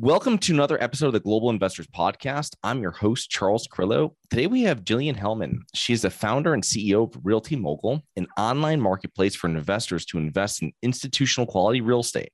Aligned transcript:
Welcome 0.00 0.38
to 0.38 0.52
another 0.52 0.80
episode 0.80 1.08
of 1.08 1.12
the 1.12 1.18
Global 1.18 1.50
Investors 1.50 1.88
Podcast. 1.88 2.54
I'm 2.62 2.80
your 2.80 2.92
host, 2.92 3.30
Charles 3.30 3.66
Carillo. 3.66 4.14
Today 4.30 4.46
we 4.46 4.62
have 4.62 4.84
Jilliene 4.84 5.16
Helman. 5.16 5.64
She 5.74 5.92
is 5.92 6.02
the 6.02 6.10
founder 6.10 6.54
and 6.54 6.62
CEO 6.62 7.12
of 7.12 7.20
Realty 7.24 7.56
Mogul, 7.56 8.04
an 8.14 8.28
online 8.38 8.80
marketplace 8.80 9.34
for 9.34 9.48
investors 9.48 10.06
to 10.06 10.18
invest 10.18 10.62
in 10.62 10.72
institutional 10.84 11.48
quality 11.48 11.80
real 11.80 11.98
estate. 11.98 12.30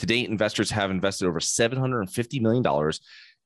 To 0.00 0.04
date, 0.04 0.28
investors 0.28 0.70
have 0.72 0.90
invested 0.90 1.26
over 1.26 1.40
$750 1.40 2.42
million 2.42 2.92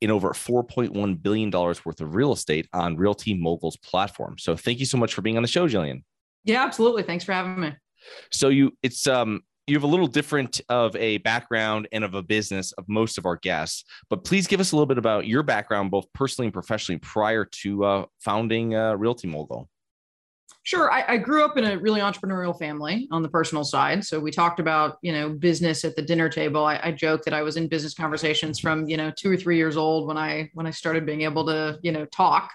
in 0.00 0.10
over 0.10 0.30
$4.1 0.30 1.22
billion 1.22 1.50
worth 1.52 2.00
of 2.00 2.14
real 2.16 2.32
estate 2.32 2.66
on 2.72 2.96
Realty 2.96 3.34
Mogul's 3.34 3.76
platform. 3.76 4.36
So 4.36 4.56
thank 4.56 4.80
you 4.80 4.86
so 4.86 4.98
much 4.98 5.14
for 5.14 5.22
being 5.22 5.36
on 5.36 5.42
the 5.42 5.48
show, 5.48 5.68
Jilliene. 5.68 6.02
Yeah, 6.42 6.64
absolutely. 6.64 7.04
Thanks 7.04 7.22
for 7.22 7.34
having 7.34 7.60
me. 7.60 7.76
So 8.32 8.48
you 8.48 8.72
it's 8.82 9.06
um 9.06 9.42
you 9.70 9.76
have 9.76 9.84
a 9.84 9.86
little 9.86 10.08
different 10.08 10.60
of 10.68 10.96
a 10.96 11.18
background 11.18 11.86
and 11.92 12.02
of 12.02 12.14
a 12.14 12.22
business 12.22 12.72
of 12.72 12.84
most 12.88 13.18
of 13.18 13.24
our 13.24 13.36
guests, 13.36 13.84
but 14.08 14.24
please 14.24 14.48
give 14.48 14.58
us 14.58 14.72
a 14.72 14.76
little 14.76 14.86
bit 14.86 14.98
about 14.98 15.26
your 15.26 15.44
background, 15.44 15.92
both 15.92 16.12
personally 16.12 16.46
and 16.46 16.52
professionally, 16.52 16.98
prior 16.98 17.44
to 17.44 17.84
uh, 17.84 18.04
founding 18.18 18.74
uh, 18.74 18.94
Realty 18.96 19.28
Mogul. 19.28 19.68
Sure. 20.62 20.92
I, 20.92 21.14
I, 21.14 21.16
grew 21.16 21.42
up 21.42 21.56
in 21.56 21.64
a 21.64 21.78
really 21.78 22.00
entrepreneurial 22.00 22.56
family 22.56 23.08
on 23.10 23.22
the 23.22 23.30
personal 23.30 23.64
side. 23.64 24.04
So 24.04 24.20
we 24.20 24.30
talked 24.30 24.60
about, 24.60 24.98
you 25.00 25.10
know, 25.10 25.30
business 25.30 25.86
at 25.86 25.96
the 25.96 26.02
dinner 26.02 26.28
table. 26.28 26.64
I, 26.64 26.78
I 26.82 26.92
joke 26.92 27.24
that 27.24 27.32
I 27.32 27.40
was 27.40 27.56
in 27.56 27.66
business 27.66 27.94
conversations 27.94 28.58
from, 28.58 28.86
you 28.86 28.98
know, 28.98 29.10
two 29.10 29.32
or 29.32 29.38
three 29.38 29.56
years 29.56 29.78
old 29.78 30.06
when 30.06 30.18
I 30.18 30.50
when 30.52 30.66
I 30.66 30.70
started 30.70 31.06
being 31.06 31.22
able 31.22 31.46
to, 31.46 31.78
you 31.82 31.92
know, 31.92 32.04
talk. 32.04 32.52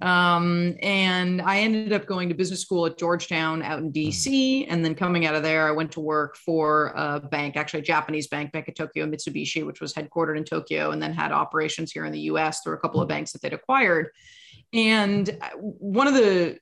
Um, 0.00 0.76
and 0.82 1.42
I 1.42 1.58
ended 1.60 1.92
up 1.92 2.06
going 2.06 2.30
to 2.30 2.34
business 2.34 2.62
school 2.62 2.86
at 2.86 2.98
Georgetown 2.98 3.62
out 3.62 3.78
in 3.78 3.86
hmm. 3.86 3.90
DC. 3.92 4.66
And 4.68 4.84
then 4.84 4.94
coming 4.94 5.26
out 5.26 5.34
of 5.34 5.42
there, 5.42 5.68
I 5.68 5.72
went 5.72 5.92
to 5.92 6.00
work 6.00 6.36
for 6.36 6.92
a 6.96 7.20
bank, 7.20 7.56
actually 7.56 7.80
a 7.80 7.84
Japanese 7.84 8.28
bank, 8.28 8.52
Bank 8.52 8.68
of 8.68 8.74
Tokyo 8.74 9.06
Mitsubishi, 9.06 9.64
which 9.64 9.80
was 9.80 9.92
headquartered 9.92 10.38
in 10.38 10.44
Tokyo 10.44 10.90
and 10.90 11.02
then 11.02 11.12
had 11.12 11.32
operations 11.32 11.92
here 11.92 12.06
in 12.06 12.12
the 12.12 12.20
US 12.20 12.62
through 12.62 12.74
a 12.74 12.78
couple 12.78 13.00
of 13.00 13.06
hmm. 13.06 13.14
banks 13.14 13.32
that 13.32 13.42
they'd 13.42 13.52
acquired. 13.52 14.08
And 14.72 15.28
uh, 15.28 15.50
one 15.58 16.08
of 16.08 16.14
the 16.14 16.58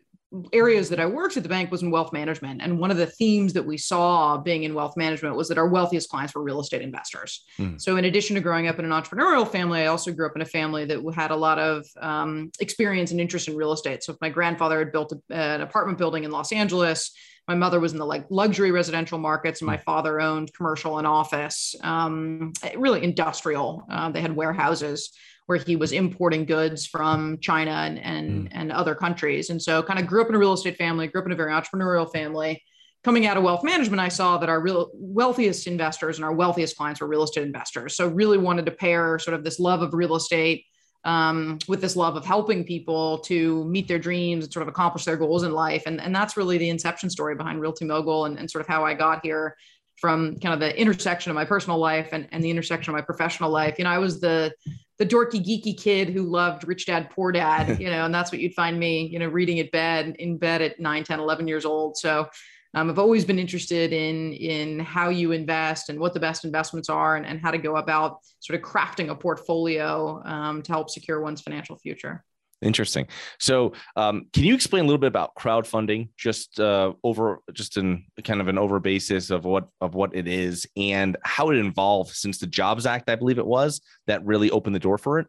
areas 0.53 0.89
that 0.89 1.01
I 1.01 1.07
worked 1.07 1.37
at 1.37 1.43
the 1.43 1.49
bank 1.49 1.71
was 1.71 1.83
in 1.83 1.91
wealth 1.91 2.13
management. 2.13 2.63
And 2.63 2.79
one 2.79 2.91
of 2.91 2.97
the 2.97 3.07
themes 3.07 3.53
that 3.55 3.67
we 3.67 3.77
saw 3.77 4.39
being 4.39 4.63
in 4.63 4.75
wealth 4.75 4.97
management 4.97 5.37
was 5.37 5.49
that 5.49 5.59
our 5.59 5.69
wealthiest 5.69 6.09
clients 6.09 6.35
were 6.35 6.43
real 6.43 6.61
estate 6.61 6.83
investors. 6.83 7.45
Mm. 7.59 7.81
So, 7.81 7.97
in 7.97 8.05
addition 8.05 8.35
to 8.37 8.41
growing 8.41 8.69
up 8.69 8.79
in 8.79 8.85
an 8.85 8.93
entrepreneurial 8.93 9.47
family, 9.47 9.83
I 9.83 9.87
also 9.87 10.13
grew 10.13 10.27
up 10.27 10.37
in 10.37 10.43
a 10.43 10.47
family 10.47 10.85
that 10.85 11.01
had 11.15 11.33
a 11.33 11.37
lot 11.37 11.59
of 11.59 11.85
um, 12.01 12.51
experience 12.61 13.11
and 13.11 13.21
interest 13.21 13.49
in 13.49 13.57
real 13.57 13.73
estate. 13.73 14.05
So, 14.05 14.13
if 14.13 14.21
my 14.21 14.29
grandfather 14.29 14.79
had 14.79 14.93
built 14.93 15.13
a, 15.13 15.35
an 15.35 15.63
apartment 15.63 15.99
building 15.99 16.25
in 16.25 16.31
Los 16.31 16.53
Angeles, 16.53 17.13
my 17.49 17.57
mother 17.57 17.81
was 17.81 17.93
in 17.93 17.99
the 17.99 18.07
like 18.07 18.27
luxury 18.31 18.71
residential 18.71 19.19
markets 19.19 19.61
and 19.61 19.67
my 19.67 19.77
hmm. 19.77 19.83
father 19.83 20.21
owned 20.21 20.55
commercial 20.55 20.99
and 20.99 21.07
office 21.07 21.75
um, 21.83 22.53
really 22.77 23.03
industrial 23.03 23.85
uh, 23.91 24.09
they 24.09 24.21
had 24.21 24.37
warehouses 24.37 25.11
where 25.51 25.59
he 25.59 25.75
was 25.75 25.91
importing 25.91 26.45
goods 26.45 26.87
from 26.87 27.37
China 27.41 27.73
and 27.73 27.99
and, 27.99 28.45
mm. 28.45 28.49
and 28.53 28.71
other 28.71 28.95
countries. 28.95 29.51
And 29.51 29.61
so 29.61 29.83
kind 29.83 29.99
of 29.99 30.07
grew 30.07 30.23
up 30.23 30.29
in 30.29 30.37
a 30.37 30.39
real 30.39 30.53
estate 30.53 30.77
family, 30.77 31.09
grew 31.09 31.23
up 31.23 31.27
in 31.27 31.33
a 31.33 31.35
very 31.35 31.53
entrepreneurial 31.53 32.09
family. 32.13 32.63
Coming 33.03 33.27
out 33.27 33.37
of 33.37 33.43
wealth 33.43 33.65
management, 33.65 34.01
I 34.01 34.11
saw 34.11 34.39
that 34.39 34.49
our 34.49 34.61
real 34.61 34.91
wealthiest 34.95 35.67
investors 35.67 36.19
and 36.19 36.25
our 36.25 36.33
wealthiest 36.33 36.77
clients 36.77 37.01
were 37.01 37.09
real 37.09 37.25
estate 37.25 37.43
investors. 37.43 37.97
So 37.97 38.07
really 38.07 38.39
wanted 38.39 38.65
to 38.67 38.71
pair 38.71 39.19
sort 39.19 39.35
of 39.35 39.43
this 39.43 39.59
love 39.59 39.83
of 39.83 39.93
real 39.93 40.15
estate 40.15 40.67
um, 41.03 41.59
with 41.67 41.81
this 41.81 41.97
love 41.97 42.15
of 42.15 42.25
helping 42.25 42.63
people 42.63 43.19
to 43.31 43.65
meet 43.65 43.89
their 43.89 43.99
dreams 43.99 44.45
and 44.45 44.53
sort 44.53 44.63
of 44.63 44.69
accomplish 44.69 45.05
their 45.05 45.17
goals 45.17 45.43
in 45.43 45.51
life. 45.51 45.83
And, 45.87 46.01
and 46.01 46.15
that's 46.15 46.37
really 46.37 46.59
the 46.59 46.71
inception 46.71 47.11
story 47.11 47.35
behind 47.35 47.61
Realty 47.61 47.87
Mogul 47.87 48.27
and, 48.27 48.39
and 48.39 48.49
sort 48.49 48.61
of 48.61 48.69
how 48.69 48.85
I 48.85 48.95
got 48.95 49.25
here 49.25 49.57
from 49.97 50.39
kind 50.39 50.55
of 50.55 50.61
the 50.61 50.79
intersection 50.81 51.31
of 51.31 51.35
my 51.35 51.45
personal 51.45 51.79
life 51.79 52.11
and, 52.13 52.29
and 52.31 52.45
the 52.45 52.51
intersection 52.51 52.93
of 52.93 52.95
my 52.95 53.03
professional 53.03 53.51
life. 53.51 53.79
You 53.79 53.85
know, 53.85 53.91
I 53.91 53.99
was 53.99 54.21
the 54.21 54.53
the 55.01 55.07
dorky 55.07 55.43
geeky 55.43 55.77
kid 55.77 56.11
who 56.11 56.23
loved 56.23 56.69
rich 56.69 56.85
dad 56.85 57.09
poor 57.11 57.33
dad 57.33 57.81
you 57.81 57.91
know 57.91 58.05
and 58.05 58.15
that's 58.15 58.31
what 58.31 58.41
you'd 58.41 58.55
find 58.55 58.79
me 58.79 59.09
you 59.09 59.19
know 59.19 59.27
reading 59.27 59.59
at 59.59 59.73
bed 59.73 60.15
in 60.19 60.37
bed 60.37 60.61
at 60.61 60.79
9 60.79 61.03
10 61.03 61.19
11 61.19 61.49
years 61.49 61.65
old. 61.65 61.97
So 61.97 62.29
um, 62.75 62.89
i've 62.89 62.99
always 63.01 63.25
been 63.25 63.39
interested 63.39 63.93
in 63.93 64.33
in 64.35 64.79
how 64.79 65.09
you 65.09 65.33
invest 65.33 65.89
and 65.89 65.99
what 65.99 66.15
the 66.15 66.21
best 66.21 66.45
investments 66.45 66.89
are 66.89 67.17
and, 67.17 67.27
and 67.27 67.41
how 67.41 67.51
to 67.51 67.59
go 67.59 67.77
about 67.77 68.19
sort 68.39 68.57
of 68.57 68.65
crafting 68.65 69.09
a 69.09 69.15
portfolio 69.15 70.23
um, 70.25 70.63
to 70.63 70.71
help 70.71 70.91
secure 70.91 71.21
one's 71.21 71.41
financial 71.41 71.77
future 71.77 72.23
Interesting. 72.63 73.07
So, 73.39 73.73
um, 73.97 74.27
can 74.35 74.45
you 74.45 74.55
explain 74.55 74.85
a 74.85 74.87
little 74.87 74.99
bit 74.99 75.07
about 75.07 75.35
crowdfunding, 75.35 76.11
just 76.19 76.61
uh, 76.61 76.93
over, 77.03 77.41
just 77.55 77.79
in 77.79 78.05
kind 78.23 78.41
of 78.41 78.49
an 78.49 78.59
over 78.59 78.79
basis 78.79 79.31
of 79.31 79.47
what 79.47 79.69
of 79.81 79.95
what 79.95 80.15
it 80.15 80.29
is 80.29 80.67
and 80.77 81.17
how 81.25 81.51
it 81.51 81.59
evolved 81.59 82.15
since 82.15 82.39
the 82.39 82.47
Jobs 82.47 82.85
Act, 82.85 83.09
I 83.09 83.17
believe 83.17 83.39
it 83.39 83.47
was, 83.47 83.81
that 84.07 84.25
really 84.27 84.51
opened 84.51 84.75
the 84.75 84.81
door 84.81 84.99
for 84.99 85.19
it? 85.21 85.27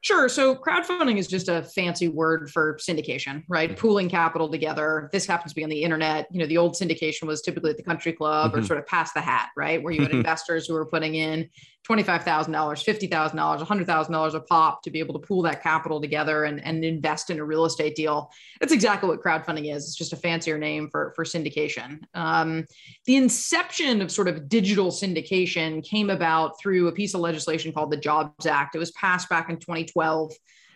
Sure. 0.00 0.28
So 0.28 0.54
crowdfunding 0.54 1.18
is 1.18 1.26
just 1.26 1.48
a 1.48 1.62
fancy 1.62 2.06
word 2.06 2.50
for 2.50 2.78
syndication, 2.80 3.42
right? 3.48 3.70
Mm-hmm. 3.70 3.80
Pooling 3.80 4.08
capital 4.08 4.48
together. 4.48 5.10
This 5.12 5.26
happens 5.26 5.52
to 5.52 5.56
be 5.56 5.64
on 5.64 5.70
the 5.70 5.82
internet. 5.82 6.28
You 6.30 6.38
know, 6.38 6.46
the 6.46 6.56
old 6.56 6.74
syndication 6.74 7.24
was 7.24 7.42
typically 7.42 7.70
at 7.70 7.76
the 7.76 7.82
country 7.82 8.12
club 8.12 8.52
mm-hmm. 8.52 8.60
or 8.60 8.64
sort 8.64 8.78
of 8.78 8.86
past 8.86 9.14
the 9.14 9.20
hat, 9.20 9.48
right? 9.56 9.82
Where 9.82 9.92
you 9.92 10.02
had 10.02 10.10
investors 10.12 10.66
who 10.66 10.74
were 10.74 10.86
putting 10.86 11.16
in 11.16 11.50
$25,000, 11.88 12.48
$50,000, 12.48 13.66
$100,000 13.66 14.34
a 14.34 14.40
pop 14.40 14.82
to 14.82 14.90
be 14.90 14.98
able 14.98 15.18
to 15.18 15.26
pool 15.26 15.42
that 15.42 15.62
capital 15.62 16.00
together 16.00 16.44
and, 16.44 16.62
and 16.64 16.84
invest 16.84 17.30
in 17.30 17.38
a 17.38 17.44
real 17.44 17.64
estate 17.64 17.96
deal. 17.96 18.30
That's 18.60 18.72
exactly 18.72 19.08
what 19.08 19.22
crowdfunding 19.22 19.74
is. 19.74 19.84
It's 19.84 19.96
just 19.96 20.12
a 20.12 20.16
fancier 20.16 20.58
name 20.58 20.90
for, 20.90 21.12
for 21.16 21.24
syndication. 21.24 22.00
Um, 22.14 22.66
the 23.06 23.16
inception 23.16 24.02
of 24.02 24.10
sort 24.10 24.28
of 24.28 24.48
digital 24.48 24.90
syndication 24.90 25.82
came 25.82 26.10
about 26.10 26.60
through 26.60 26.88
a 26.88 26.92
piece 26.92 27.14
of 27.14 27.20
legislation 27.20 27.72
called 27.72 27.90
the 27.90 27.96
Jobs 27.96 28.46
Act. 28.46 28.74
It 28.74 28.78
was 28.78 28.90
passed 28.92 29.28
back 29.28 29.48
in 29.48 29.56
2012. 29.56 30.32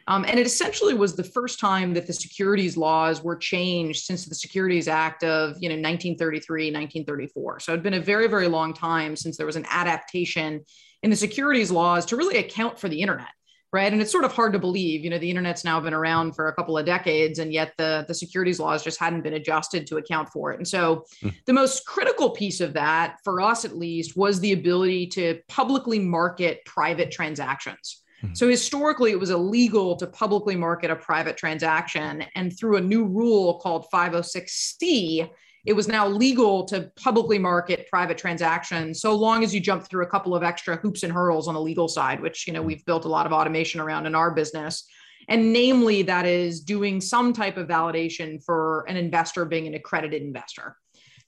Um, 0.08 0.24
and 0.26 0.38
it 0.38 0.46
essentially 0.46 0.94
was 0.94 1.14
the 1.14 1.24
first 1.24 1.60
time 1.60 1.94
that 1.94 2.06
the 2.06 2.12
securities 2.12 2.76
laws 2.76 3.22
were 3.22 3.36
changed 3.36 4.04
since 4.04 4.26
the 4.26 4.34
Securities 4.34 4.88
Act 4.88 5.24
of 5.24 5.56
you 5.60 5.68
know 5.68 5.74
1933, 5.74 6.66
1934. 6.66 7.60
So 7.60 7.72
it'd 7.72 7.82
been 7.82 7.94
a 7.94 8.00
very, 8.00 8.28
very 8.28 8.48
long 8.48 8.74
time 8.74 9.16
since 9.16 9.36
there 9.36 9.46
was 9.46 9.56
an 9.56 9.66
adaptation 9.68 10.64
in 11.02 11.10
the 11.10 11.16
securities 11.16 11.70
laws 11.70 12.06
to 12.06 12.16
really 12.16 12.38
account 12.38 12.78
for 12.78 12.88
the 12.88 13.00
internet 13.00 13.28
right 13.72 13.92
and 13.92 14.00
it's 14.02 14.12
sort 14.12 14.24
of 14.24 14.32
hard 14.32 14.52
to 14.52 14.58
believe 14.58 15.02
you 15.02 15.10
know 15.10 15.18
the 15.18 15.28
internet's 15.28 15.64
now 15.64 15.80
been 15.80 15.94
around 15.94 16.32
for 16.32 16.48
a 16.48 16.54
couple 16.54 16.76
of 16.76 16.86
decades 16.86 17.38
and 17.38 17.52
yet 17.52 17.72
the 17.78 18.04
the 18.06 18.14
securities 18.14 18.60
laws 18.60 18.84
just 18.84 19.00
hadn't 19.00 19.22
been 19.22 19.34
adjusted 19.34 19.86
to 19.86 19.96
account 19.96 20.28
for 20.28 20.52
it 20.52 20.58
and 20.58 20.68
so 20.68 21.04
mm. 21.22 21.34
the 21.46 21.52
most 21.52 21.86
critical 21.86 22.30
piece 22.30 22.60
of 22.60 22.72
that 22.74 23.16
for 23.24 23.40
us 23.40 23.64
at 23.64 23.76
least 23.76 24.16
was 24.16 24.40
the 24.40 24.52
ability 24.52 25.06
to 25.06 25.40
publicly 25.48 25.98
market 25.98 26.64
private 26.64 27.10
transactions 27.10 28.01
hmm. 28.22 28.32
so 28.32 28.48
historically 28.48 29.10
it 29.10 29.20
was 29.20 29.30
illegal 29.30 29.96
to 29.96 30.06
publicly 30.06 30.56
market 30.56 30.90
a 30.90 30.96
private 30.96 31.36
transaction 31.36 32.24
and 32.34 32.58
through 32.58 32.76
a 32.76 32.80
new 32.80 33.04
rule 33.04 33.58
called 33.60 33.86
506c 33.92 35.28
it 35.64 35.74
was 35.74 35.86
now 35.86 36.08
legal 36.08 36.64
to 36.64 36.90
publicly 36.96 37.38
market 37.38 37.86
private 37.90 38.18
transactions 38.18 39.00
so 39.00 39.14
long 39.14 39.44
as 39.44 39.54
you 39.54 39.60
jump 39.60 39.84
through 39.84 40.04
a 40.04 40.08
couple 40.08 40.34
of 40.34 40.42
extra 40.42 40.76
hoops 40.76 41.02
and 41.02 41.12
hurdles 41.12 41.46
on 41.48 41.54
the 41.54 41.60
legal 41.60 41.88
side 41.88 42.20
which 42.20 42.46
you 42.46 42.52
know 42.52 42.62
we've 42.62 42.84
built 42.86 43.04
a 43.04 43.08
lot 43.08 43.26
of 43.26 43.32
automation 43.32 43.80
around 43.80 44.06
in 44.06 44.14
our 44.14 44.30
business 44.30 44.86
and 45.28 45.52
namely 45.52 46.02
that 46.02 46.26
is 46.26 46.60
doing 46.62 47.00
some 47.00 47.32
type 47.32 47.56
of 47.56 47.68
validation 47.68 48.42
for 48.44 48.84
an 48.88 48.96
investor 48.96 49.44
being 49.44 49.66
an 49.66 49.74
accredited 49.74 50.22
investor 50.22 50.76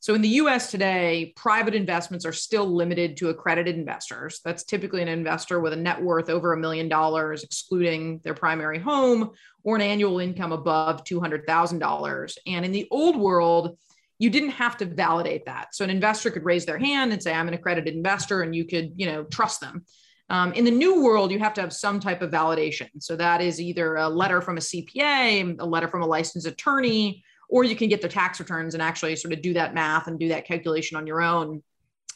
so 0.05 0.15
in 0.15 0.21
the 0.21 0.29
US 0.29 0.71
today, 0.71 1.33
private 1.35 1.75
investments 1.75 2.27
are 2.27 2.33
still 2.35 2.67
limited 2.67 3.17
to 3.17 3.31
accredited 3.31 3.75
investors. 3.75 4.43
That's 4.45 4.63
typically 4.63 5.01
an 5.01 5.09
investor 5.09 5.61
with 5.61 5.73
a 5.73 5.77
net 5.77 5.99
worth 5.99 6.29
over 6.29 6.53
a 6.53 6.59
million 6.59 6.91
dollars, 6.91 7.43
excluding 7.43 8.21
their 8.23 8.35
primary 8.35 8.79
home, 8.79 9.31
or 9.63 9.77
an 9.77 9.81
annual 9.81 10.19
income 10.19 10.53
above 10.53 11.05
$200,000. 11.05 12.37
And 12.47 12.67
in 12.67 12.73
the 12.73 12.87
old 12.91 13.17
world, 13.17 13.79
you 14.19 14.29
didn't 14.29 14.51
have 14.51 14.77
to 14.77 14.85
validate 14.85 15.47
that. 15.47 15.75
So 15.75 15.85
an 15.85 15.91
investor 15.91 16.31
could 16.31 16.45
raise 16.45 16.67
their 16.67 16.77
hand 16.77 17.15
and 17.15 17.23
say, 17.23 17.33
I'm 17.33 17.49
an 17.49 17.55
accredited 17.55 17.95
investor, 17.95 18.43
and 18.43 18.55
you 18.55 18.67
could, 18.67 18.93
you 18.97 19.07
know, 19.07 19.25
trust 19.25 19.63
them. 19.63 19.87
Um, 20.29 20.53
in 20.53 20.67
the 20.67 20.71
new 20.71 21.03
world, 21.03 21.33
you 21.33 21.39
have 21.39 21.55
to 21.55 21.63
have 21.63 21.73
some 21.73 21.99
type 21.99 22.21
of 22.21 22.31
validation. 22.31 22.91
So 22.99 23.17
that 23.17 23.41
is 23.41 23.59
either 23.59 23.97
a 23.97 24.11
letter 24.11 24.43
from 24.43 24.59
a 24.59 24.61
CPA, 24.61 25.59
a 25.59 25.65
letter 25.65 25.89
from 25.89 26.03
a 26.03 26.07
licensed 26.07 26.47
attorney, 26.47 27.25
or 27.49 27.65
you 27.65 27.77
can 27.77 27.89
get 27.89 28.03
the 28.03 28.09
tax 28.09 28.41
returns 28.41 28.75
and 28.75 28.83
actually 28.83 29.17
sort 29.17 29.33
of 29.33 29.43
do 29.43 29.53
that 29.55 29.75
math 29.75 30.07
and 30.07 30.19
do 30.19 30.29
that 30.29 30.47
calculation 30.47 30.97
on 30.97 31.07
your 31.07 31.23
own. 31.23 31.63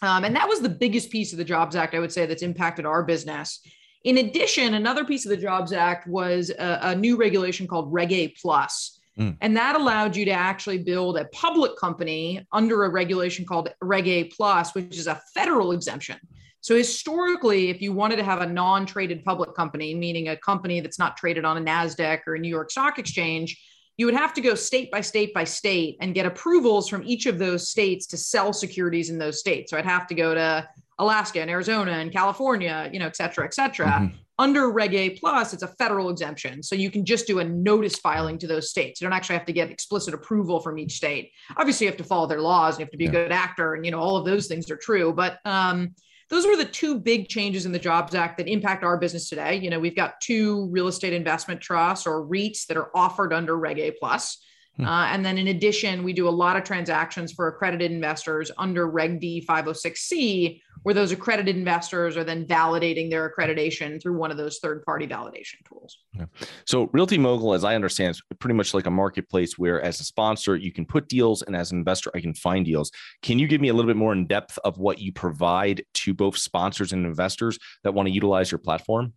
Um, 0.00 0.24
and 0.24 0.34
that 0.36 0.48
was 0.48 0.60
the 0.60 0.68
biggest 0.68 1.10
piece 1.10 1.32
of 1.32 1.38
the 1.38 1.44
Jobs 1.44 1.74
Act, 1.74 1.94
I 1.94 1.98
would 1.98 2.12
say, 2.12 2.26
that's 2.26 2.42
impacted 2.42 2.86
our 2.86 3.02
business. 3.02 3.60
In 4.04 4.18
addition, 4.18 4.74
another 4.74 5.04
piece 5.04 5.24
of 5.24 5.30
the 5.30 5.36
Jobs 5.36 5.72
Act 5.72 6.06
was 6.06 6.50
a, 6.50 6.78
a 6.82 6.94
new 6.94 7.16
regulation 7.16 7.66
called 7.66 7.92
Reg 7.92 8.12
A 8.12 8.28
Plus 8.40 8.98
Mm. 9.18 9.36
And 9.40 9.56
that 9.56 9.76
allowed 9.76 10.16
you 10.16 10.24
to 10.26 10.30
actually 10.30 10.78
build 10.78 11.18
a 11.18 11.24
public 11.26 11.76
company 11.76 12.46
under 12.52 12.84
a 12.84 12.88
regulation 12.88 13.44
called 13.44 13.68
Reg 13.80 14.06
A 14.06 14.24
Plus, 14.24 14.74
which 14.74 14.96
is 14.96 15.06
a 15.06 15.20
federal 15.34 15.72
exemption. 15.72 16.16
So 16.60 16.76
historically, 16.76 17.70
if 17.70 17.80
you 17.80 17.92
wanted 17.92 18.16
to 18.16 18.24
have 18.24 18.40
a 18.40 18.46
non-traded 18.46 19.24
public 19.24 19.54
company, 19.54 19.94
meaning 19.94 20.28
a 20.28 20.36
company 20.36 20.80
that's 20.80 20.98
not 20.98 21.16
traded 21.16 21.44
on 21.44 21.56
a 21.56 21.60
NASDAQ 21.60 22.20
or 22.26 22.34
a 22.34 22.38
New 22.38 22.48
York 22.48 22.70
Stock 22.70 22.98
Exchange, 22.98 23.60
you 23.98 24.06
would 24.06 24.14
have 24.14 24.32
to 24.32 24.40
go 24.40 24.54
state 24.54 24.90
by 24.90 25.02
state 25.02 25.34
by 25.34 25.44
state 25.44 25.98
and 26.00 26.14
get 26.14 26.24
approvals 26.24 26.88
from 26.88 27.02
each 27.04 27.26
of 27.26 27.38
those 27.38 27.68
states 27.68 28.06
to 28.06 28.16
sell 28.16 28.54
securities 28.54 29.10
in 29.10 29.18
those 29.18 29.38
states. 29.38 29.70
So 29.70 29.76
I'd 29.76 29.84
have 29.84 30.06
to 30.06 30.14
go 30.14 30.34
to 30.34 30.66
Alaska 30.98 31.40
and 31.40 31.50
Arizona 31.50 31.92
and 31.92 32.10
California, 32.10 32.88
you 32.92 32.98
know, 33.00 33.06
et 33.06 33.16
cetera, 33.16 33.44
et 33.44 33.54
cetera. 33.54 33.86
Mm-hmm. 33.86 34.16
Under 34.40 34.70
Reg 34.70 34.94
A 34.94 35.10
Plus, 35.10 35.52
it's 35.52 35.64
a 35.64 35.68
federal 35.68 36.10
exemption. 36.10 36.62
So 36.62 36.76
you 36.76 36.92
can 36.92 37.04
just 37.04 37.26
do 37.26 37.40
a 37.40 37.44
notice 37.44 37.96
filing 37.96 38.38
to 38.38 38.46
those 38.46 38.70
states. 38.70 39.00
You 39.00 39.06
don't 39.06 39.16
actually 39.16 39.36
have 39.36 39.46
to 39.46 39.52
get 39.52 39.68
explicit 39.68 40.14
approval 40.14 40.60
from 40.60 40.78
each 40.78 40.92
state. 40.92 41.32
Obviously, 41.56 41.86
you 41.86 41.90
have 41.90 41.98
to 41.98 42.04
follow 42.04 42.28
their 42.28 42.40
laws 42.40 42.74
and 42.74 42.80
you 42.80 42.84
have 42.84 42.92
to 42.92 42.98
be 42.98 43.06
yeah. 43.06 43.10
a 43.10 43.14
good 43.14 43.32
actor. 43.32 43.74
And, 43.74 43.84
you 43.84 43.90
know, 43.90 43.98
all 43.98 44.16
of 44.16 44.24
those 44.24 44.46
things 44.46 44.70
are 44.70 44.76
true. 44.76 45.12
But 45.12 45.40
um, 45.44 45.96
those 46.30 46.46
were 46.46 46.56
the 46.56 46.64
two 46.64 46.98
big 46.98 47.28
changes 47.28 47.66
in 47.66 47.72
the 47.72 47.78
Jobs 47.78 48.14
Act 48.14 48.36
that 48.38 48.48
impact 48.48 48.84
our 48.84 48.98
business 48.98 49.28
today. 49.28 49.56
You 49.56 49.70
know, 49.70 49.80
we've 49.80 49.96
got 49.96 50.20
two 50.20 50.66
real 50.66 50.88
estate 50.88 51.12
investment 51.12 51.60
trusts 51.60 52.06
or 52.06 52.26
REITs 52.26 52.66
that 52.66 52.76
are 52.76 52.90
offered 52.94 53.32
under 53.32 53.56
Reg 53.56 53.78
A 53.78 53.92
Plus. 53.92 54.38
Hmm. 54.78 54.86
Uh, 54.86 55.06
and 55.06 55.24
then 55.24 55.38
in 55.38 55.48
addition, 55.48 56.04
we 56.04 56.12
do 56.12 56.28
a 56.28 56.30
lot 56.30 56.56
of 56.56 56.64
transactions 56.64 57.32
for 57.32 57.48
accredited 57.48 57.90
investors 57.90 58.50
under 58.58 58.88
Reg 58.88 59.20
D 59.20 59.44
506C, 59.46 60.60
where 60.84 60.94
those 60.94 61.10
accredited 61.10 61.56
investors 61.56 62.16
are 62.16 62.24
then 62.24 62.46
validating 62.46 63.10
their 63.10 63.28
accreditation 63.28 64.00
through 64.00 64.16
one 64.16 64.30
of 64.30 64.36
those 64.36 64.58
third 64.58 64.84
party 64.84 65.06
validation 65.06 65.56
tools. 65.68 65.98
Yeah. 66.12 66.26
So, 66.64 66.88
Realty 66.92 67.18
Mogul, 67.18 67.54
as 67.54 67.64
I 67.64 67.74
understand, 67.74 68.12
is 68.12 68.22
pretty 68.38 68.54
much 68.54 68.72
like 68.72 68.86
a 68.86 68.90
marketplace 68.90 69.58
where, 69.58 69.82
as 69.82 70.00
a 70.00 70.04
sponsor, 70.04 70.54
you 70.56 70.72
can 70.72 70.86
put 70.86 71.08
deals, 71.08 71.42
and 71.42 71.56
as 71.56 71.72
an 71.72 71.78
investor, 71.78 72.10
I 72.14 72.20
can 72.20 72.34
find 72.34 72.64
deals. 72.64 72.92
Can 73.22 73.38
you 73.38 73.48
give 73.48 73.60
me 73.60 73.68
a 73.68 73.74
little 73.74 73.88
bit 73.88 73.96
more 73.96 74.12
in 74.12 74.26
depth 74.26 74.58
of 74.64 74.78
what 74.78 75.00
you 75.00 75.12
provide 75.12 75.84
to 75.94 76.14
both 76.14 76.38
sponsors 76.38 76.92
and 76.92 77.04
investors 77.04 77.58
that 77.82 77.94
want 77.94 78.06
to 78.06 78.14
utilize 78.14 78.52
your 78.52 78.58
platform? 78.58 79.12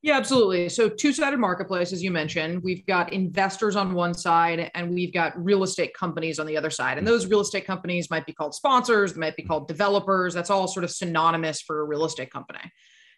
Yeah, 0.00 0.16
absolutely. 0.16 0.68
So, 0.68 0.88
two 0.88 1.12
sided 1.12 1.38
marketplace, 1.38 1.92
as 1.92 2.04
you 2.04 2.12
mentioned, 2.12 2.62
we've 2.62 2.86
got 2.86 3.12
investors 3.12 3.74
on 3.74 3.94
one 3.94 4.14
side 4.14 4.70
and 4.74 4.94
we've 4.94 5.12
got 5.12 5.32
real 5.42 5.64
estate 5.64 5.92
companies 5.92 6.38
on 6.38 6.46
the 6.46 6.56
other 6.56 6.70
side. 6.70 6.98
And 6.98 7.06
mm-hmm. 7.06 7.14
those 7.14 7.26
real 7.26 7.40
estate 7.40 7.66
companies 7.66 8.08
might 8.08 8.24
be 8.24 8.32
called 8.32 8.54
sponsors, 8.54 9.14
they 9.14 9.20
might 9.20 9.34
be 9.34 9.42
called 9.42 9.66
developers. 9.66 10.34
That's 10.34 10.50
all 10.50 10.68
sort 10.68 10.84
of 10.84 10.92
synonymous 10.92 11.62
for 11.62 11.80
a 11.80 11.84
real 11.84 12.04
estate 12.04 12.30
company. 12.30 12.60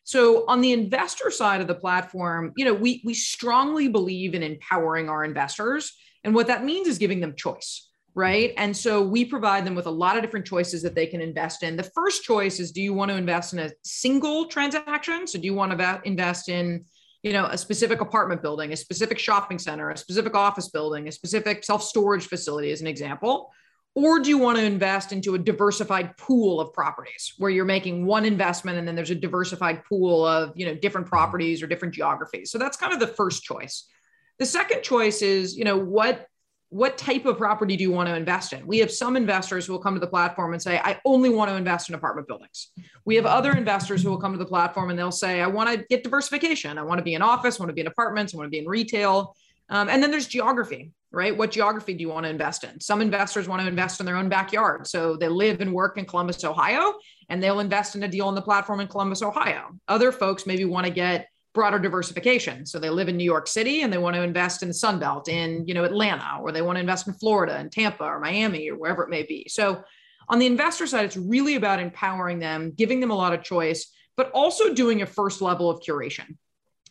So, 0.04 0.46
on 0.48 0.62
the 0.62 0.72
investor 0.72 1.30
side 1.30 1.60
of 1.60 1.66
the 1.66 1.74
platform, 1.74 2.52
you 2.56 2.64
know, 2.64 2.72
we, 2.72 3.02
we 3.04 3.12
strongly 3.12 3.88
believe 3.88 4.34
in 4.34 4.42
empowering 4.42 5.10
our 5.10 5.22
investors. 5.22 5.92
And 6.24 6.34
what 6.34 6.46
that 6.46 6.64
means 6.64 6.88
is 6.88 6.96
giving 6.96 7.20
them 7.20 7.34
choice 7.36 7.89
right? 8.14 8.52
And 8.56 8.76
so 8.76 9.02
we 9.02 9.24
provide 9.24 9.64
them 9.64 9.74
with 9.74 9.86
a 9.86 9.90
lot 9.90 10.16
of 10.16 10.22
different 10.22 10.46
choices 10.46 10.82
that 10.82 10.94
they 10.94 11.06
can 11.06 11.20
invest 11.20 11.62
in. 11.62 11.76
The 11.76 11.90
first 11.94 12.24
choice 12.24 12.58
is 12.60 12.72
do 12.72 12.82
you 12.82 12.92
want 12.92 13.10
to 13.10 13.16
invest 13.16 13.52
in 13.52 13.58
a 13.60 13.70
single 13.84 14.46
transaction? 14.46 15.26
So 15.26 15.38
do 15.38 15.46
you 15.46 15.54
want 15.54 15.76
to 15.76 16.00
invest 16.04 16.48
in 16.48 16.84
you 17.22 17.32
know 17.32 17.46
a 17.46 17.58
specific 17.58 18.00
apartment 18.00 18.42
building, 18.42 18.72
a 18.72 18.76
specific 18.76 19.18
shopping 19.18 19.58
center, 19.58 19.90
a 19.90 19.96
specific 19.96 20.34
office 20.34 20.68
building, 20.68 21.08
a 21.08 21.12
specific 21.12 21.64
self-storage 21.64 22.26
facility 22.26 22.70
as 22.72 22.80
an 22.80 22.86
example? 22.86 23.50
Or 23.96 24.20
do 24.20 24.28
you 24.28 24.38
want 24.38 24.56
to 24.58 24.64
invest 24.64 25.12
into 25.12 25.34
a 25.34 25.38
diversified 25.38 26.16
pool 26.16 26.60
of 26.60 26.72
properties 26.72 27.34
where 27.38 27.50
you're 27.50 27.64
making 27.64 28.06
one 28.06 28.24
investment 28.24 28.78
and 28.78 28.86
then 28.86 28.94
there's 28.94 29.10
a 29.10 29.16
diversified 29.16 29.82
pool 29.84 30.24
of, 30.24 30.52
you 30.54 30.64
know, 30.64 30.74
different 30.74 31.06
mm-hmm. 31.06 31.16
properties 31.16 31.60
or 31.60 31.66
different 31.66 31.94
geographies? 31.94 32.52
So 32.52 32.58
that's 32.58 32.76
kind 32.76 32.92
of 32.92 33.00
the 33.00 33.08
first 33.08 33.42
choice. 33.42 33.88
The 34.38 34.46
second 34.46 34.82
choice 34.82 35.22
is, 35.22 35.56
you 35.56 35.64
know, 35.64 35.76
what 35.76 36.26
what 36.70 36.96
type 36.96 37.26
of 37.26 37.36
property 37.36 37.76
do 37.76 37.82
you 37.82 37.90
want 37.90 38.08
to 38.08 38.14
invest 38.14 38.52
in? 38.52 38.64
We 38.64 38.78
have 38.78 38.92
some 38.92 39.16
investors 39.16 39.66
who 39.66 39.72
will 39.72 39.80
come 39.80 39.94
to 39.94 40.00
the 40.00 40.06
platform 40.06 40.52
and 40.52 40.62
say, 40.62 40.78
I 40.78 41.00
only 41.04 41.28
want 41.28 41.50
to 41.50 41.56
invest 41.56 41.88
in 41.88 41.96
apartment 41.96 42.28
buildings. 42.28 42.68
We 43.04 43.16
have 43.16 43.26
other 43.26 43.52
investors 43.52 44.02
who 44.02 44.10
will 44.10 44.20
come 44.20 44.32
to 44.32 44.38
the 44.38 44.46
platform 44.46 44.88
and 44.88 44.98
they'll 44.98 45.10
say, 45.10 45.40
I 45.40 45.48
want 45.48 45.68
to 45.68 45.84
get 45.90 46.04
diversification. 46.04 46.78
I 46.78 46.82
want 46.82 46.98
to 46.98 47.02
be 47.02 47.14
in 47.14 47.22
office, 47.22 47.58
I 47.58 47.62
want 47.62 47.70
to 47.70 47.74
be 47.74 47.80
in 47.80 47.88
apartments, 47.88 48.32
I 48.32 48.36
want 48.36 48.46
to 48.46 48.50
be 48.50 48.60
in 48.60 48.68
retail. 48.68 49.34
Um, 49.68 49.88
and 49.88 50.00
then 50.00 50.12
there's 50.12 50.28
geography, 50.28 50.92
right? 51.10 51.36
What 51.36 51.50
geography 51.50 51.94
do 51.94 52.02
you 52.02 52.08
want 52.08 52.24
to 52.24 52.30
invest 52.30 52.62
in? 52.62 52.80
Some 52.80 53.00
investors 53.00 53.48
want 53.48 53.62
to 53.62 53.68
invest 53.68 53.98
in 53.98 54.06
their 54.06 54.16
own 54.16 54.28
backyard. 54.28 54.86
So 54.86 55.16
they 55.16 55.28
live 55.28 55.60
and 55.60 55.72
work 55.72 55.98
in 55.98 56.04
Columbus, 56.04 56.44
Ohio, 56.44 56.94
and 57.28 57.42
they'll 57.42 57.60
invest 57.60 57.96
in 57.96 58.04
a 58.04 58.08
deal 58.08 58.26
on 58.26 58.36
the 58.36 58.42
platform 58.42 58.78
in 58.78 58.86
Columbus, 58.86 59.22
Ohio. 59.22 59.70
Other 59.88 60.12
folks 60.12 60.46
maybe 60.46 60.64
want 60.64 60.86
to 60.86 60.92
get 60.92 61.28
broader 61.52 61.78
diversification. 61.78 62.64
So 62.64 62.78
they 62.78 62.90
live 62.90 63.08
in 63.08 63.16
New 63.16 63.24
York 63.24 63.48
City 63.48 63.82
and 63.82 63.92
they 63.92 63.98
want 63.98 64.14
to 64.16 64.22
invest 64.22 64.62
in 64.62 64.68
the 64.68 64.74
Sun 64.74 65.00
Belt 65.00 65.28
in, 65.28 65.66
you 65.66 65.74
know, 65.74 65.84
Atlanta, 65.84 66.38
or 66.40 66.52
they 66.52 66.62
want 66.62 66.76
to 66.76 66.80
invest 66.80 67.08
in 67.08 67.14
Florida 67.14 67.56
and 67.56 67.72
Tampa 67.72 68.04
or 68.04 68.20
Miami 68.20 68.70
or 68.70 68.76
wherever 68.76 69.02
it 69.02 69.10
may 69.10 69.24
be. 69.24 69.46
So 69.48 69.82
on 70.28 70.38
the 70.38 70.46
investor 70.46 70.86
side, 70.86 71.04
it's 71.04 71.16
really 71.16 71.56
about 71.56 71.80
empowering 71.80 72.38
them, 72.38 72.72
giving 72.76 73.00
them 73.00 73.10
a 73.10 73.16
lot 73.16 73.32
of 73.32 73.42
choice, 73.42 73.92
but 74.16 74.30
also 74.30 74.72
doing 74.72 75.02
a 75.02 75.06
first 75.06 75.42
level 75.42 75.68
of 75.68 75.80
curation. 75.80 76.36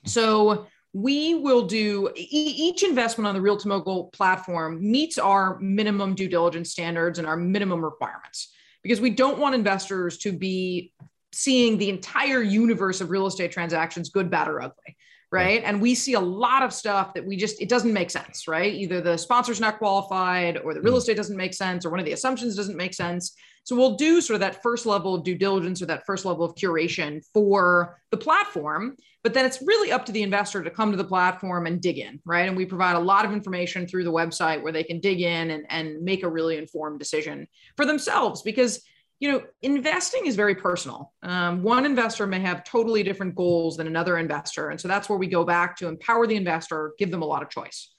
So 0.05 0.67
we 0.91 1.35
will 1.35 1.67
do 1.67 2.11
each 2.15 2.83
investment 2.83 3.27
on 3.27 3.35
the 3.35 3.41
Realty 3.41 3.69
Mogul 3.69 4.05
platform 4.05 4.79
meets 4.81 5.17
our 5.17 5.59
minimum 5.59 6.15
due 6.15 6.27
diligence 6.27 6.71
standards 6.71 7.19
and 7.19 7.27
our 7.27 7.37
minimum 7.37 7.83
requirements 7.83 8.51
because 8.81 8.99
we 8.99 9.11
don't 9.11 9.39
want 9.39 9.55
investors 9.55 10.17
to 10.19 10.31
be 10.31 10.93
seeing 11.33 11.77
the 11.77 11.89
entire 11.89 12.41
universe 12.41 13.01
of 13.01 13.09
real 13.09 13.27
estate 13.27 13.51
transactions, 13.51 14.09
good, 14.09 14.29
bad, 14.29 14.47
or 14.47 14.61
ugly. 14.61 14.97
Right. 15.31 15.61
And 15.63 15.79
we 15.79 15.93
see 15.93 16.13
a 16.15 16.19
lot 16.19 16.63
of 16.63 16.73
stuff 16.73 17.13
that 17.13 17.23
we 17.23 17.37
just, 17.37 17.61
it 17.61 17.69
doesn't 17.69 17.93
make 17.93 18.09
sense, 18.09 18.47
right? 18.47 18.73
Either 18.73 18.99
the 18.99 19.15
sponsor's 19.15 19.59
not 19.59 19.77
qualified 19.77 20.57
or 20.57 20.73
the 20.73 20.81
real 20.81 20.95
mm. 20.95 20.97
estate 20.97 21.17
doesn't 21.17 21.37
make 21.37 21.53
sense 21.53 21.85
or 21.85 21.91
one 21.91 21.99
of 21.99 22.05
the 22.07 22.13
assumptions 22.13 22.55
doesn't 22.55 22.75
make 22.75 22.95
sense. 22.95 23.35
So 23.63 23.75
we'll 23.75 23.95
do 23.95 24.21
sort 24.21 24.33
of 24.33 24.39
that 24.41 24.63
first 24.63 24.87
level 24.87 25.13
of 25.13 25.23
due 25.23 25.37
diligence 25.37 25.83
or 25.83 25.85
that 25.85 26.03
first 26.07 26.25
level 26.25 26.43
of 26.43 26.55
curation 26.55 27.23
for 27.31 27.99
the 28.09 28.17
platform. 28.17 28.95
But 29.21 29.35
then 29.35 29.45
it's 29.45 29.61
really 29.61 29.91
up 29.91 30.07
to 30.07 30.11
the 30.11 30.23
investor 30.23 30.63
to 30.63 30.71
come 30.71 30.89
to 30.89 30.97
the 30.97 31.03
platform 31.03 31.67
and 31.67 31.79
dig 31.79 31.99
in, 31.99 32.19
right? 32.25 32.47
And 32.47 32.57
we 32.57 32.65
provide 32.65 32.95
a 32.95 32.99
lot 32.99 33.25
of 33.25 33.31
information 33.31 33.85
through 33.85 34.05
the 34.05 34.11
website 34.11 34.63
where 34.63 34.71
they 34.71 34.83
can 34.83 34.99
dig 34.99 35.21
in 35.21 35.51
and, 35.51 35.65
and 35.69 36.01
make 36.01 36.23
a 36.23 36.29
really 36.29 36.57
informed 36.57 36.97
decision 36.97 37.47
for 37.77 37.85
themselves 37.85 38.41
because 38.41 38.81
you 39.19 39.29
know, 39.29 39.43
investing 39.61 40.25
is 40.25 40.35
very 40.35 40.55
personal. 40.55 41.13
Um, 41.23 41.61
one 41.61 41.85
investor 41.85 42.25
may 42.25 42.39
have 42.39 42.63
totally 42.63 43.03
different 43.03 43.35
goals 43.35 43.75
than 43.75 43.87
another 43.87 44.17
investor. 44.17 44.69
And 44.69 44.79
so 44.79 44.87
that's 44.87 45.09
where 45.09 45.19
we 45.19 45.27
go 45.27 45.43
back 45.43 45.75
to 45.77 45.87
empower 45.87 46.25
the 46.25 46.37
investor, 46.37 46.93
give 46.97 47.11
them 47.11 47.21
a 47.21 47.25
lot 47.25 47.43
of 47.43 47.49
choice. 47.49 47.93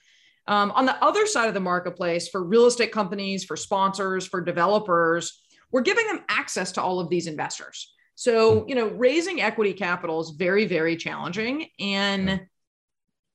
Um, 0.47 0.71
on 0.73 0.87
the 0.87 0.97
other 1.05 1.27
side 1.27 1.49
of 1.49 1.55
the 1.55 1.61
marketplace, 1.61 2.29
for 2.29 2.43
real 2.43 2.67
estate 2.67 2.91
companies, 2.91 3.45
for 3.45 3.57
sponsors, 3.57 4.27
for 4.27 4.41
developers, 4.41 5.43
we're 5.71 5.83
giving 5.83 6.07
them 6.07 6.25
access 6.29 6.73
to 6.73 6.83
all 6.83 6.99
of 7.01 7.11
these 7.11 7.27
investors. 7.27 7.93
So, 8.15 8.67
you 8.67 8.75
know, 8.75 8.89
raising 8.89 9.41
equity 9.41 9.75
capital 9.75 10.21
is 10.21 10.31
very, 10.31 10.67
very 10.67 10.97
challenging. 10.97 11.67
And 11.79 12.41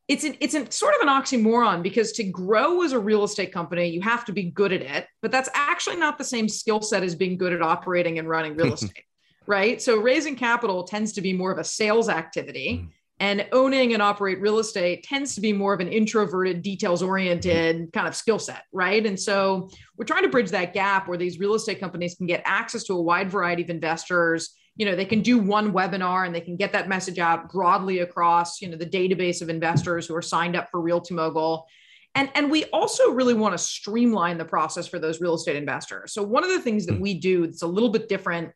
it's 0.07 0.23
an, 0.23 0.35
it's 0.39 0.53
an, 0.53 0.69
sort 0.69 0.93
of 0.95 1.01
an 1.01 1.07
oxymoron 1.07 1.81
because 1.81 2.11
to 2.13 2.23
grow 2.23 2.83
as 2.83 2.91
a 2.91 2.99
real 2.99 3.23
estate 3.23 3.51
company, 3.51 3.87
you 3.87 4.01
have 4.01 4.23
to 4.25 4.31
be 4.31 4.43
good 4.43 4.71
at 4.71 4.81
it, 4.81 5.07
but 5.21 5.31
that's 5.31 5.49
actually 5.55 5.95
not 5.95 6.17
the 6.17 6.23
same 6.23 6.47
skill 6.47 6.81
set 6.81 7.03
as 7.03 7.15
being 7.15 7.37
good 7.37 7.53
at 7.53 7.61
operating 7.61 8.19
and 8.19 8.29
running 8.29 8.55
real 8.55 8.73
estate, 8.75 9.03
right? 9.47 9.81
So 9.81 9.99
raising 9.99 10.35
capital 10.35 10.83
tends 10.83 11.13
to 11.13 11.21
be 11.21 11.33
more 11.33 11.51
of 11.51 11.57
a 11.57 11.63
sales 11.63 12.09
activity. 12.09 12.83
Mm. 12.83 12.89
And 13.21 13.47
owning 13.53 13.93
and 13.93 14.01
operate 14.01 14.41
real 14.41 14.59
estate 14.59 15.03
tends 15.03 15.35
to 15.35 15.41
be 15.41 15.53
more 15.53 15.73
of 15.73 15.79
an 15.79 15.87
introverted, 15.87 16.61
details 16.61 17.01
oriented 17.01 17.93
kind 17.93 18.09
of 18.09 18.15
skill 18.15 18.39
set, 18.39 18.63
right? 18.73 19.05
And 19.05 19.17
so 19.17 19.69
we're 19.95 20.03
trying 20.03 20.23
to 20.23 20.29
bridge 20.29 20.51
that 20.51 20.73
gap 20.73 21.07
where 21.07 21.17
these 21.17 21.39
real 21.39 21.53
estate 21.53 21.79
companies 21.79 22.15
can 22.15 22.27
get 22.27 22.41
access 22.43 22.83
to 22.83 22.93
a 22.93 23.01
wide 23.01 23.31
variety 23.31 23.63
of 23.63 23.69
investors 23.69 24.53
you 24.75 24.85
know 24.85 24.95
they 24.95 25.05
can 25.05 25.21
do 25.21 25.37
one 25.37 25.71
webinar 25.71 26.25
and 26.25 26.35
they 26.35 26.41
can 26.41 26.55
get 26.55 26.73
that 26.73 26.89
message 26.89 27.19
out 27.19 27.51
broadly 27.51 27.99
across 27.99 28.61
you 28.61 28.69
know 28.69 28.77
the 28.77 28.85
database 28.85 29.41
of 29.41 29.49
investors 29.49 30.07
who 30.07 30.15
are 30.15 30.21
signed 30.21 30.55
up 30.55 30.69
for 30.69 30.81
realty 30.81 31.13
mogul. 31.13 31.65
And 32.13 32.29
and 32.35 32.49
we 32.49 32.65
also 32.65 33.11
really 33.11 33.33
want 33.33 33.53
to 33.53 33.57
streamline 33.57 34.37
the 34.37 34.45
process 34.45 34.87
for 34.87 34.99
those 34.99 35.19
real 35.19 35.35
estate 35.35 35.57
investors. 35.57 36.13
So 36.13 36.23
one 36.23 36.43
of 36.43 36.49
the 36.49 36.61
things 36.61 36.85
that 36.85 36.95
hmm. 36.95 37.01
we 37.01 37.19
do 37.19 37.47
that's 37.47 37.61
a 37.61 37.67
little 37.67 37.89
bit 37.89 38.07
different 38.07 38.51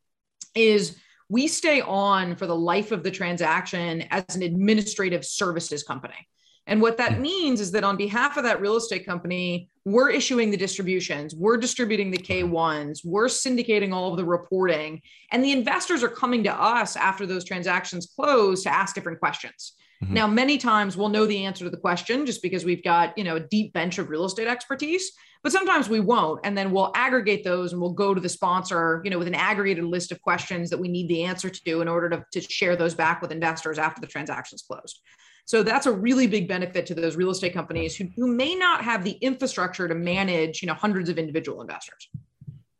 is 0.55 0.97
we 1.29 1.47
stay 1.47 1.81
on 1.81 2.35
for 2.35 2.47
the 2.47 2.55
life 2.55 2.91
of 2.91 3.03
the 3.03 3.11
transaction 3.11 4.03
as 4.09 4.35
an 4.35 4.41
administrative 4.41 5.25
services 5.25 5.83
company 5.83 6.27
and 6.69 6.81
what 6.81 6.97
that 6.97 7.15
hmm. 7.15 7.23
means 7.23 7.59
is 7.59 7.71
that 7.71 7.83
on 7.83 7.97
behalf 7.97 8.37
of 8.37 8.43
that 8.43 8.61
real 8.61 8.77
estate 8.77 9.05
company, 9.05 9.69
we're 9.85 10.11
issuing 10.11 10.51
the 10.51 10.57
distributions, 10.57 11.33
we're 11.35 11.57
distributing 11.57 12.11
the 12.11 12.17
K1s, 12.17 12.99
we're 13.03 13.25
syndicating 13.25 13.91
all 13.91 14.11
of 14.11 14.17
the 14.17 14.25
reporting, 14.25 15.01
and 15.31 15.43
the 15.43 15.51
investors 15.51 16.03
are 16.03 16.09
coming 16.09 16.43
to 16.43 16.53
us 16.53 16.95
after 16.95 17.25
those 17.25 17.43
transactions 17.43 18.13
close 18.15 18.63
to 18.63 18.73
ask 18.73 18.93
different 18.93 19.19
questions. 19.19 19.73
Mm-hmm. 20.03 20.13
Now, 20.13 20.27
many 20.27 20.57
times 20.57 20.95
we'll 20.95 21.09
know 21.09 21.25
the 21.25 21.43
answer 21.43 21.65
to 21.65 21.71
the 21.71 21.77
question 21.77 22.25
just 22.25 22.41
because 22.41 22.63
we've 22.63 22.83
got, 22.83 23.17
you 23.17 23.23
know, 23.23 23.35
a 23.35 23.41
deep 23.41 23.73
bench 23.73 23.97
of 23.97 24.09
real 24.09 24.25
estate 24.25 24.47
expertise, 24.47 25.11
but 25.43 25.51
sometimes 25.51 25.89
we 25.89 25.99
won't. 25.99 26.39
And 26.45 26.57
then 26.57 26.71
we'll 26.71 26.91
aggregate 26.95 27.43
those 27.43 27.73
and 27.73 27.81
we'll 27.81 27.93
go 27.93 28.13
to 28.13 28.21
the 28.21 28.29
sponsor, 28.29 29.01
you 29.03 29.09
know, 29.09 29.17
with 29.17 29.27
an 29.27 29.35
aggregated 29.35 29.83
list 29.83 30.11
of 30.11 30.21
questions 30.21 30.69
that 30.69 30.79
we 30.79 30.87
need 30.87 31.09
the 31.09 31.23
answer 31.23 31.49
to 31.49 31.81
in 31.81 31.87
order 31.89 32.09
to, 32.09 32.25
to 32.31 32.41
share 32.41 32.77
those 32.77 32.93
back 32.93 33.21
with 33.21 33.31
investors 33.31 33.77
after 33.77 33.99
the 33.99 34.07
transaction's 34.07 34.61
closed. 34.61 35.01
So 35.49 35.63
that's 35.63 35.87
a 35.87 35.91
really 35.91 36.27
big 36.27 36.47
benefit 36.47 36.85
to 36.85 36.93
those 36.93 37.15
real 37.15 37.31
estate 37.31 37.55
companies 37.55 37.95
who, 37.95 38.07
who 38.15 38.27
may 38.27 38.53
not 38.53 38.83
have 38.83 39.03
the 39.03 39.13
infrastructure 39.13 39.87
to 39.87 39.95
manage, 39.95 40.61
you 40.61 40.67
know, 40.67 40.75
hundreds 40.75 41.09
of 41.09 41.17
individual 41.17 41.61
investors. 41.61 42.07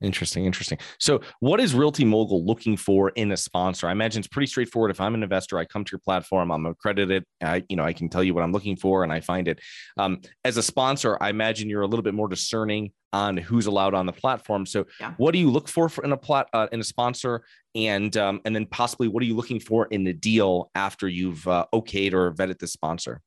Interesting, 0.01 0.45
interesting. 0.45 0.77
So, 0.99 1.21
what 1.39 1.59
is 1.59 1.73
Realty 1.73 2.05
Mogul 2.05 2.45
looking 2.45 2.77
for 2.77 3.09
in 3.09 3.31
a 3.31 3.37
sponsor? 3.37 3.87
I 3.87 3.91
imagine 3.91 4.19
it's 4.19 4.27
pretty 4.27 4.45
straightforward. 4.45 4.91
If 4.91 5.01
I'm 5.01 5.15
an 5.15 5.23
investor, 5.23 5.57
I 5.57 5.65
come 5.65 5.83
to 5.83 5.91
your 5.91 5.99
platform, 5.99 6.51
I'm 6.51 6.67
accredited, 6.67 7.23
I, 7.41 7.63
you 7.69 7.75
know, 7.75 7.83
I 7.83 7.91
can 7.91 8.07
tell 8.07 8.23
you 8.23 8.35
what 8.35 8.43
I'm 8.43 8.51
looking 8.51 8.75
for, 8.75 9.03
and 9.03 9.11
I 9.11 9.19
find 9.19 9.47
it. 9.47 9.59
Um, 9.97 10.21
as 10.45 10.55
a 10.57 10.63
sponsor, 10.63 11.17
I 11.19 11.31
imagine 11.31 11.69
you're 11.69 11.81
a 11.81 11.87
little 11.87 12.03
bit 12.03 12.13
more 12.13 12.27
discerning 12.27 12.91
on 13.13 13.37
who's 13.37 13.65
allowed 13.65 13.93
on 13.93 14.05
the 14.05 14.13
platform. 14.13 14.65
So, 14.65 14.85
yeah. 14.99 15.13
what 15.17 15.31
do 15.31 15.39
you 15.39 15.49
look 15.49 15.67
for, 15.67 15.89
for 15.89 16.03
in 16.03 16.11
a 16.11 16.17
plat 16.17 16.47
uh, 16.53 16.67
in 16.71 16.79
a 16.79 16.83
sponsor, 16.83 17.43
and 17.75 18.15
um, 18.17 18.41
and 18.45 18.55
then 18.55 18.65
possibly 18.65 19.07
what 19.07 19.21
are 19.23 19.25
you 19.25 19.35
looking 19.35 19.59
for 19.59 19.87
in 19.87 20.03
the 20.03 20.13
deal 20.13 20.71
after 20.75 21.07
you've 21.07 21.47
uh, 21.47 21.65
okayed 21.73 22.13
or 22.13 22.33
vetted 22.33 22.59
the 22.59 22.67
sponsor? 22.67 23.21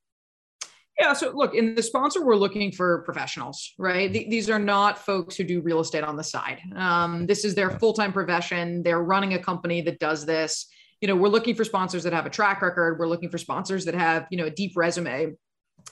Yeah. 0.99 1.15
So 1.15 1.33
look, 1.35 1.55
in 1.55 1.75
the 1.75 1.83
sponsor, 1.83 2.25
we're 2.25 2.37
looking 2.37 2.71
for 2.71 3.03
professionals, 3.03 3.73
right? 3.79 4.13
Th- 4.13 4.29
these 4.29 4.51
are 4.51 4.59
not 4.59 4.99
folks 4.99 5.37
who 5.37 5.45
do 5.45 5.61
real 5.61 5.81
estate 5.81 6.05
on 6.05 6.17
the 6.17 6.23
side. 6.23 6.61
Um, 6.77 7.27
this 7.27 7.45
is 7.45 7.55
their 7.55 7.71
full-time 7.71 8.13
profession. 8.13 8.83
They're 8.83 9.03
running 9.03 9.35
a 9.35 9.39
company 9.39 9.81
that 9.83 9.99
does 9.99 10.27
this. 10.27 10.67
You 11.01 11.09
know, 11.09 11.17
we're 11.17 11.29
looking 11.29 11.55
for 11.55 11.65
sponsors 11.65 12.05
that 12.05 12.13
have 12.13 12.27
a 12.27 12.31
track 12.31 12.63
record. 12.63 12.99
We're 12.99 13.09
looking 13.09 13.31
for 13.31 13.39
sponsors 13.39 13.87
that 13.87 13.95
have, 13.95 14.27
you 14.31 14.39
know, 14.39 14.45
a 14.45 14.51
deep 14.51 14.77
resume 14.77 15.33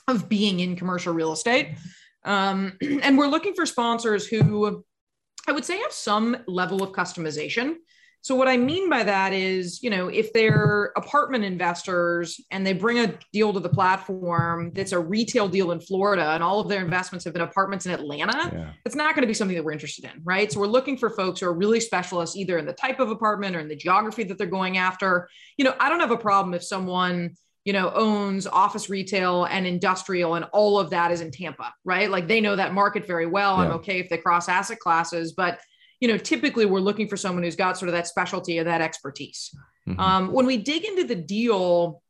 of 0.07 0.29
being 0.29 0.59
in 0.61 0.75
commercial 0.75 1.13
real 1.13 1.33
estate. 1.33 1.75
Um, 2.23 2.77
and 3.03 3.17
we're 3.17 3.27
looking 3.27 3.53
for 3.53 3.65
sponsors 3.65 4.27
who 4.27 4.83
I 5.47 5.51
would 5.51 5.65
say 5.65 5.79
have 5.79 5.91
some 5.91 6.37
level 6.47 6.83
of 6.83 6.91
customization. 6.91 7.75
So 8.23 8.35
what 8.35 8.47
I 8.47 8.55
mean 8.55 8.87
by 8.87 9.03
that 9.03 9.33
is, 9.33 9.81
you 9.81 9.89
know, 9.89 10.07
if 10.07 10.31
they're 10.31 10.91
apartment 10.95 11.43
investors 11.43 12.39
and 12.51 12.65
they 12.65 12.73
bring 12.73 12.99
a 12.99 13.17
deal 13.33 13.51
to 13.51 13.59
the 13.59 13.69
platform 13.69 14.71
that's 14.75 14.91
a 14.91 14.99
retail 14.99 15.47
deal 15.47 15.71
in 15.71 15.79
Florida 15.79 16.29
and 16.29 16.43
all 16.43 16.59
of 16.59 16.69
their 16.69 16.83
investments 16.83 17.25
have 17.25 17.33
been 17.33 17.41
apartments 17.41 17.87
in 17.87 17.91
Atlanta, 17.91 18.51
yeah. 18.53 18.69
it's 18.85 18.93
not 18.95 19.15
going 19.15 19.23
to 19.23 19.27
be 19.27 19.33
something 19.33 19.57
that 19.57 19.63
we're 19.63 19.71
interested 19.71 20.05
in, 20.05 20.21
right? 20.23 20.51
So 20.51 20.59
we're 20.59 20.67
looking 20.67 20.97
for 20.97 21.09
folks 21.09 21.39
who 21.39 21.47
are 21.47 21.53
really 21.53 21.79
specialists 21.79 22.35
either 22.35 22.59
in 22.59 22.67
the 22.67 22.73
type 22.73 22.99
of 22.99 23.09
apartment 23.09 23.55
or 23.55 23.59
in 23.59 23.67
the 23.67 23.75
geography 23.75 24.23
that 24.25 24.37
they're 24.37 24.45
going 24.45 24.77
after. 24.77 25.27
You 25.57 25.65
know, 25.65 25.73
I 25.79 25.89
don't 25.89 25.99
have 25.99 26.11
a 26.11 26.17
problem 26.17 26.53
if 26.53 26.63
someone 26.63 27.33
you 27.65 27.73
know, 27.73 27.91
owns 27.93 28.47
office 28.47 28.89
retail 28.89 29.45
and 29.45 29.67
industrial, 29.67 30.35
and 30.35 30.45
all 30.51 30.79
of 30.79 30.89
that 30.89 31.11
is 31.11 31.21
in 31.21 31.31
Tampa, 31.31 31.73
right? 31.85 32.09
Like 32.09 32.27
they 32.27 32.41
know 32.41 32.55
that 32.55 32.73
market 32.73 33.05
very 33.05 33.27
well. 33.27 33.57
Yeah. 33.57 33.65
I'm 33.65 33.71
okay 33.73 33.99
if 33.99 34.09
they 34.09 34.17
cross 34.17 34.49
asset 34.49 34.79
classes, 34.79 35.33
but 35.33 35.59
you 35.99 36.07
know, 36.07 36.17
typically 36.17 36.65
we're 36.65 36.79
looking 36.79 37.07
for 37.07 37.15
someone 37.15 37.43
who's 37.43 37.55
got 37.55 37.77
sort 37.77 37.89
of 37.89 37.93
that 37.93 38.07
specialty 38.07 38.59
or 38.59 38.63
that 38.63 38.81
expertise. 38.81 39.55
Mm-hmm. 39.87 39.99
Um, 39.99 40.31
when 40.31 40.47
we 40.47 40.57
dig 40.57 40.83
into 40.83 41.03
the 41.03 41.15
deal, 41.15 42.01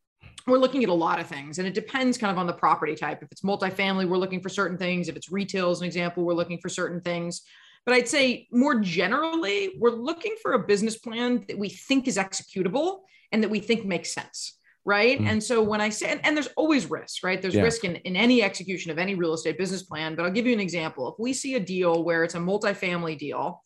we're 0.47 0.57
looking 0.57 0.83
at 0.83 0.89
a 0.89 0.93
lot 0.93 1.19
of 1.19 1.27
things 1.27 1.59
and 1.59 1.67
it 1.67 1.73
depends 1.73 2.17
kind 2.17 2.31
of 2.31 2.37
on 2.37 2.47
the 2.47 2.53
property 2.53 2.95
type. 2.95 3.21
If 3.21 3.31
it's 3.31 3.41
multifamily, 3.41 4.07
we're 4.07 4.17
looking 4.17 4.41
for 4.41 4.49
certain 4.49 4.77
things. 4.77 5.09
If 5.09 5.15
it's 5.15 5.31
retail, 5.31 5.69
as 5.69 5.81
an 5.81 5.87
example, 5.87 6.23
we're 6.23 6.33
looking 6.33 6.57
for 6.57 6.69
certain 6.69 7.01
things. 7.01 7.41
But 7.85 7.95
I'd 7.95 8.07
say 8.07 8.47
more 8.51 8.79
generally, 8.79 9.73
we're 9.77 9.91
looking 9.91 10.35
for 10.41 10.53
a 10.53 10.59
business 10.59 10.97
plan 10.97 11.43
that 11.47 11.57
we 11.57 11.69
think 11.69 12.07
is 12.07 12.17
executable 12.17 12.99
and 13.31 13.43
that 13.43 13.49
we 13.49 13.59
think 13.59 13.85
makes 13.85 14.13
sense. 14.13 14.57
Right. 14.83 15.19
Mm-hmm. 15.19 15.27
And 15.27 15.43
so 15.43 15.61
when 15.61 15.79
I 15.79 15.89
say, 15.89 16.09
and, 16.09 16.25
and, 16.25 16.35
there's 16.35 16.49
always 16.57 16.89
risk, 16.89 17.23
right? 17.23 17.39
There's 17.39 17.53
yeah. 17.53 17.61
risk 17.61 17.83
in, 17.83 17.97
in 17.97 18.15
any 18.15 18.41
execution 18.41 18.89
of 18.89 18.97
any 18.97 19.13
real 19.13 19.35
estate 19.35 19.59
business 19.59 19.83
plan. 19.83 20.15
But 20.15 20.25
I'll 20.25 20.31
give 20.31 20.47
you 20.47 20.53
an 20.53 20.59
example. 20.59 21.07
If 21.07 21.19
we 21.19 21.33
see 21.33 21.53
a 21.53 21.59
deal 21.59 22.03
where 22.03 22.23
it's 22.23 22.33
a 22.33 22.39
multifamily 22.39 23.19
deal 23.19 23.61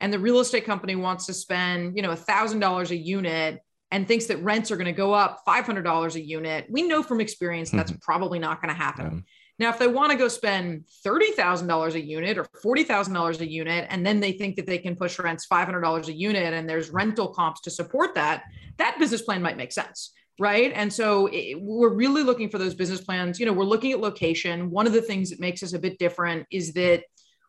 and 0.00 0.12
the 0.12 0.18
real 0.20 0.38
estate 0.38 0.64
company 0.64 0.94
wants 0.94 1.26
to 1.26 1.34
spend, 1.34 1.96
you 1.96 2.02
know, 2.02 2.12
a 2.12 2.16
thousand 2.16 2.60
dollars 2.60 2.92
a 2.92 2.96
unit 2.96 3.60
and 3.90 4.06
thinks 4.06 4.26
that 4.26 4.42
rents 4.44 4.70
are 4.70 4.76
going 4.76 4.86
to 4.86 4.92
go 4.92 5.12
up 5.12 5.42
$500 5.44 6.14
a 6.14 6.20
unit, 6.20 6.66
we 6.70 6.82
know 6.82 7.02
from 7.02 7.20
experience 7.20 7.70
that's 7.70 7.90
mm-hmm. 7.90 7.98
probably 8.02 8.38
not 8.38 8.62
going 8.62 8.72
to 8.72 8.80
happen. 8.80 9.24
Now, 9.58 9.68
if 9.68 9.78
they 9.78 9.88
want 9.88 10.10
to 10.10 10.16
go 10.16 10.28
spend 10.28 10.84
$30,000 11.06 11.94
a 11.94 12.00
unit 12.00 12.38
or 12.38 12.44
$40,000 12.64 13.40
a 13.40 13.46
unit, 13.46 13.86
and 13.90 14.06
then 14.06 14.18
they 14.18 14.32
think 14.32 14.56
that 14.56 14.66
they 14.66 14.78
can 14.78 14.96
push 14.96 15.18
rents 15.18 15.46
$500 15.46 16.08
a 16.08 16.12
unit 16.12 16.54
and 16.54 16.66
there's 16.66 16.88
rental 16.88 17.28
comps 17.28 17.60
to 17.62 17.70
support 17.70 18.14
that, 18.14 18.44
that 18.78 18.98
business 18.98 19.20
plan 19.20 19.42
might 19.42 19.58
make 19.58 19.72
sense. 19.72 20.12
Right. 20.40 20.72
And 20.74 20.90
so 20.90 21.26
it, 21.30 21.60
we're 21.60 21.92
really 21.92 22.22
looking 22.22 22.48
for 22.48 22.56
those 22.56 22.74
business 22.74 23.02
plans. 23.02 23.38
You 23.38 23.44
know, 23.44 23.52
we're 23.52 23.64
looking 23.64 23.92
at 23.92 24.00
location. 24.00 24.70
One 24.70 24.86
of 24.86 24.94
the 24.94 25.02
things 25.02 25.28
that 25.28 25.38
makes 25.38 25.62
us 25.62 25.74
a 25.74 25.78
bit 25.78 25.98
different 25.98 26.46
is 26.50 26.72
that 26.72 27.04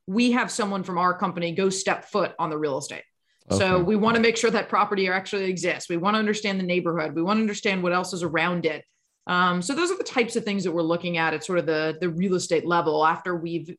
we 0.08 0.34
have 0.34 0.52
someone 0.52 0.84
from 0.84 0.98
our 0.98 1.18
company 1.18 1.54
go 1.54 1.70
step 1.70 2.04
foot 2.04 2.34
on 2.38 2.50
the 2.50 2.58
real 2.58 2.78
estate. 2.78 3.04
Okay. 3.50 3.60
So 3.60 3.80
we 3.80 3.96
want 3.96 4.18
to 4.18 4.22
make 4.22 4.36
sure 4.36 4.52
that 4.52 4.68
property 4.68 5.08
actually 5.08 5.46
exists. 5.46 5.90
We 5.90 5.96
want 5.96 6.16
to 6.16 6.20
understand 6.20 6.60
the 6.60 6.66
neighborhood. 6.66 7.16
We 7.16 7.24
want 7.24 7.38
to 7.38 7.42
understand 7.42 7.82
what 7.82 7.94
else 7.94 8.12
is 8.12 8.24
around 8.24 8.66
it. 8.66 8.84
Um, 9.26 9.62
so 9.62 9.74
those 9.74 9.90
are 9.90 9.98
the 9.98 10.04
types 10.04 10.36
of 10.36 10.44
things 10.44 10.66
that 10.66 10.74
we're 10.74 10.82
looking 10.82 11.16
at 11.16 11.34
at 11.34 11.46
sort 11.46 11.60
of 11.60 11.66
the 11.66 11.98
the 12.02 12.10
real 12.10 12.36
estate 12.36 12.66
level 12.66 13.06
after 13.06 13.38
we've 13.38 13.74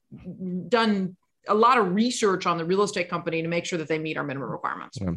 done 0.68 1.18
a 1.48 1.54
lot 1.54 1.78
of 1.78 1.94
research 1.94 2.46
on 2.46 2.58
the 2.58 2.64
real 2.64 2.82
estate 2.82 3.08
company 3.08 3.42
to 3.42 3.48
make 3.48 3.64
sure 3.64 3.78
that 3.78 3.88
they 3.88 3.98
meet 3.98 4.16
our 4.16 4.24
minimum 4.24 4.50
requirements. 4.50 4.98
Yeah. 5.00 5.12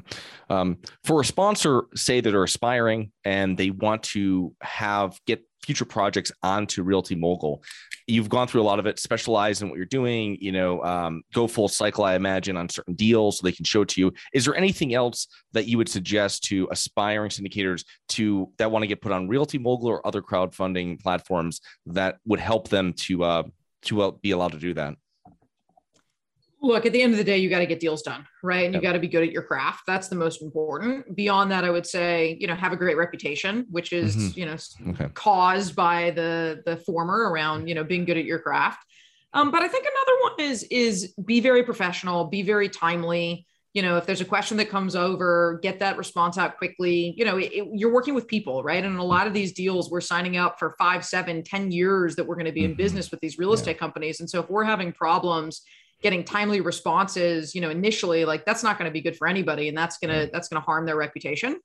Um, 0.50 0.78
for 1.04 1.22
a 1.22 1.26
sponsor, 1.26 1.84
say 1.96 2.22
that 2.22 2.34
are 2.34 2.44
aspiring 2.44 3.12
and 3.24 3.58
they 3.58 3.70
want 3.70 4.04
to 4.04 4.54
have 4.62 5.20
get 5.28 5.44
future 5.66 5.86
projects 5.86 6.32
onto 6.44 6.84
Realty 6.84 7.16
Mogul, 7.16 7.64
you've 8.08 8.30
gone 8.30 8.48
through 8.48 8.62
a 8.62 8.64
lot 8.64 8.78
of 8.78 8.86
it, 8.86 9.00
specialize 9.00 9.62
in 9.62 9.70
what 9.70 9.78
you're 9.78 9.86
doing, 9.86 10.38
you 10.40 10.52
know, 10.52 10.84
um, 10.84 11.24
go 11.34 11.48
full 11.48 11.68
cycle, 11.68 12.04
I 12.04 12.16
imagine, 12.16 12.56
on 12.56 12.70
certain 12.70 12.94
deals 12.94 13.40
so 13.40 13.44
they 13.44 13.52
can 13.52 13.66
show 13.66 13.82
it 13.82 13.90
to 13.90 14.02
you. 14.02 14.14
Is 14.34 14.46
there 14.46 14.56
anything 14.56 14.94
else 14.94 15.28
that 15.54 15.68
you 15.68 15.78
would 15.78 15.90
suggest 15.90 16.44
to 16.46 16.68
aspiring 16.72 17.32
syndicators 17.32 17.84
to 18.10 18.52
that 18.58 18.72
want 18.72 18.84
to 18.84 18.88
get 18.88 19.02
put 19.02 19.12
on 19.12 19.28
Realty 19.28 19.58
Mogul 19.58 19.90
or 19.90 20.06
other 20.06 20.22
crowdfunding 20.22 21.02
platforms 21.02 21.62
that 21.88 22.18
would 22.26 22.40
help 22.40 22.70
them 22.70 22.94
to 22.94 23.24
uh, 23.24 23.44
to 23.84 24.02
uh, 24.02 24.12
be 24.12 24.32
allowed 24.32 24.52
to 24.52 24.60
do 24.60 24.74
that? 24.76 24.96
Look 26.66 26.86
at 26.86 26.94
the 26.94 27.02
end 27.02 27.14
of 27.14 27.18
the 27.18 27.24
day 27.24 27.38
you 27.38 27.50
got 27.50 27.60
to 27.60 27.66
get 27.66 27.80
deals 27.80 28.02
done 28.02 28.26
right 28.44 28.66
and 28.66 28.74
yep. 28.74 28.82
you 28.82 28.88
got 28.88 28.94
to 28.94 29.00
be 29.00 29.08
good 29.08 29.24
at 29.24 29.32
your 29.32 29.44
craft 29.44 29.84
that's 29.86 30.08
the 30.08 30.16
most 30.16 30.42
important 30.42 31.16
beyond 31.16 31.52
that 31.52 31.64
i 31.64 31.70
would 31.70 31.86
say 31.86 32.38
you 32.40 32.48
know 32.48 32.56
have 32.56 32.72
a 32.72 32.76
great 32.76 32.98
reputation 32.98 33.66
which 33.70 33.94
is 33.94 34.16
mm-hmm. 34.16 34.40
you 34.40 34.46
know 34.46 34.58
okay. 34.90 35.10
caused 35.14 35.76
by 35.76 36.12
the 36.12 36.62
the 36.66 36.78
former 36.78 37.30
around 37.32 37.68
you 37.68 37.76
know 37.76 37.84
being 37.84 38.06
good 38.06 38.18
at 38.18 38.26
your 38.26 38.40
craft 38.40 38.80
um, 39.34 39.52
but 39.52 39.62
i 39.62 39.68
think 39.68 39.86
another 39.86 40.22
one 40.22 40.50
is 40.52 40.64
is 40.64 41.14
be 41.24 41.40
very 41.40 41.64
professional 41.64 42.26
be 42.26 42.42
very 42.42 42.70
timely 42.70 43.46
you 43.76 43.82
know 43.82 43.98
if 43.98 44.08
there's 44.08 44.22
a 44.22 44.26
question 44.26 44.58
that 44.58 44.70
comes 44.70 44.96
over 44.96 45.60
get 45.62 45.80
that 45.80 45.98
response 45.98 46.38
out 46.40 46.58
quickly 46.58 47.14
you 47.18 47.26
know 47.26 47.38
it, 47.38 47.52
it, 47.52 47.68
you're 47.74 47.94
working 47.94 48.16
with 48.16 48.28
people 48.28 48.64
right 48.64 48.84
and 48.84 48.98
a 48.98 49.04
lot 49.04 49.28
of 49.28 49.34
these 49.34 49.52
deals 49.52 49.92
we're 49.92 50.02
signing 50.02 50.38
up 50.38 50.58
for 50.58 50.74
five 50.80 51.06
seven 51.06 51.44
ten 51.44 51.72
years 51.72 52.16
that 52.16 52.26
we're 52.26 52.36
going 52.36 52.46
to 52.46 52.52
be 52.52 52.64
in 52.64 52.72
mm-hmm. 52.72 52.78
business 52.78 53.12
with 53.12 53.20
these 53.20 53.38
real 53.38 53.54
estate 53.54 53.74
yeah. 53.74 53.78
companies 53.78 54.20
and 54.22 54.30
so 54.30 54.40
if 54.40 54.50
we're 54.50 54.64
having 54.64 54.92
problems 54.92 55.62
getting 56.02 56.24
timely 56.24 56.62
responses 56.62 57.56
you 57.56 57.62
know 57.62 57.70
initially 57.70 58.26
like 58.26 58.46
that's 58.46 58.64
not 58.64 58.78
going 58.78 58.90
to 58.90 58.94
be 58.94 59.02
good 59.02 59.16
for 59.16 59.28
anybody 59.28 59.70
and 59.70 59.78
that's 59.78 59.98
going 59.98 60.14
to 60.14 60.30
that's 60.32 60.48
going 60.48 60.62
to 60.62 60.66
harm 60.66 60.86
their 60.86 60.96
reputation 60.96 61.60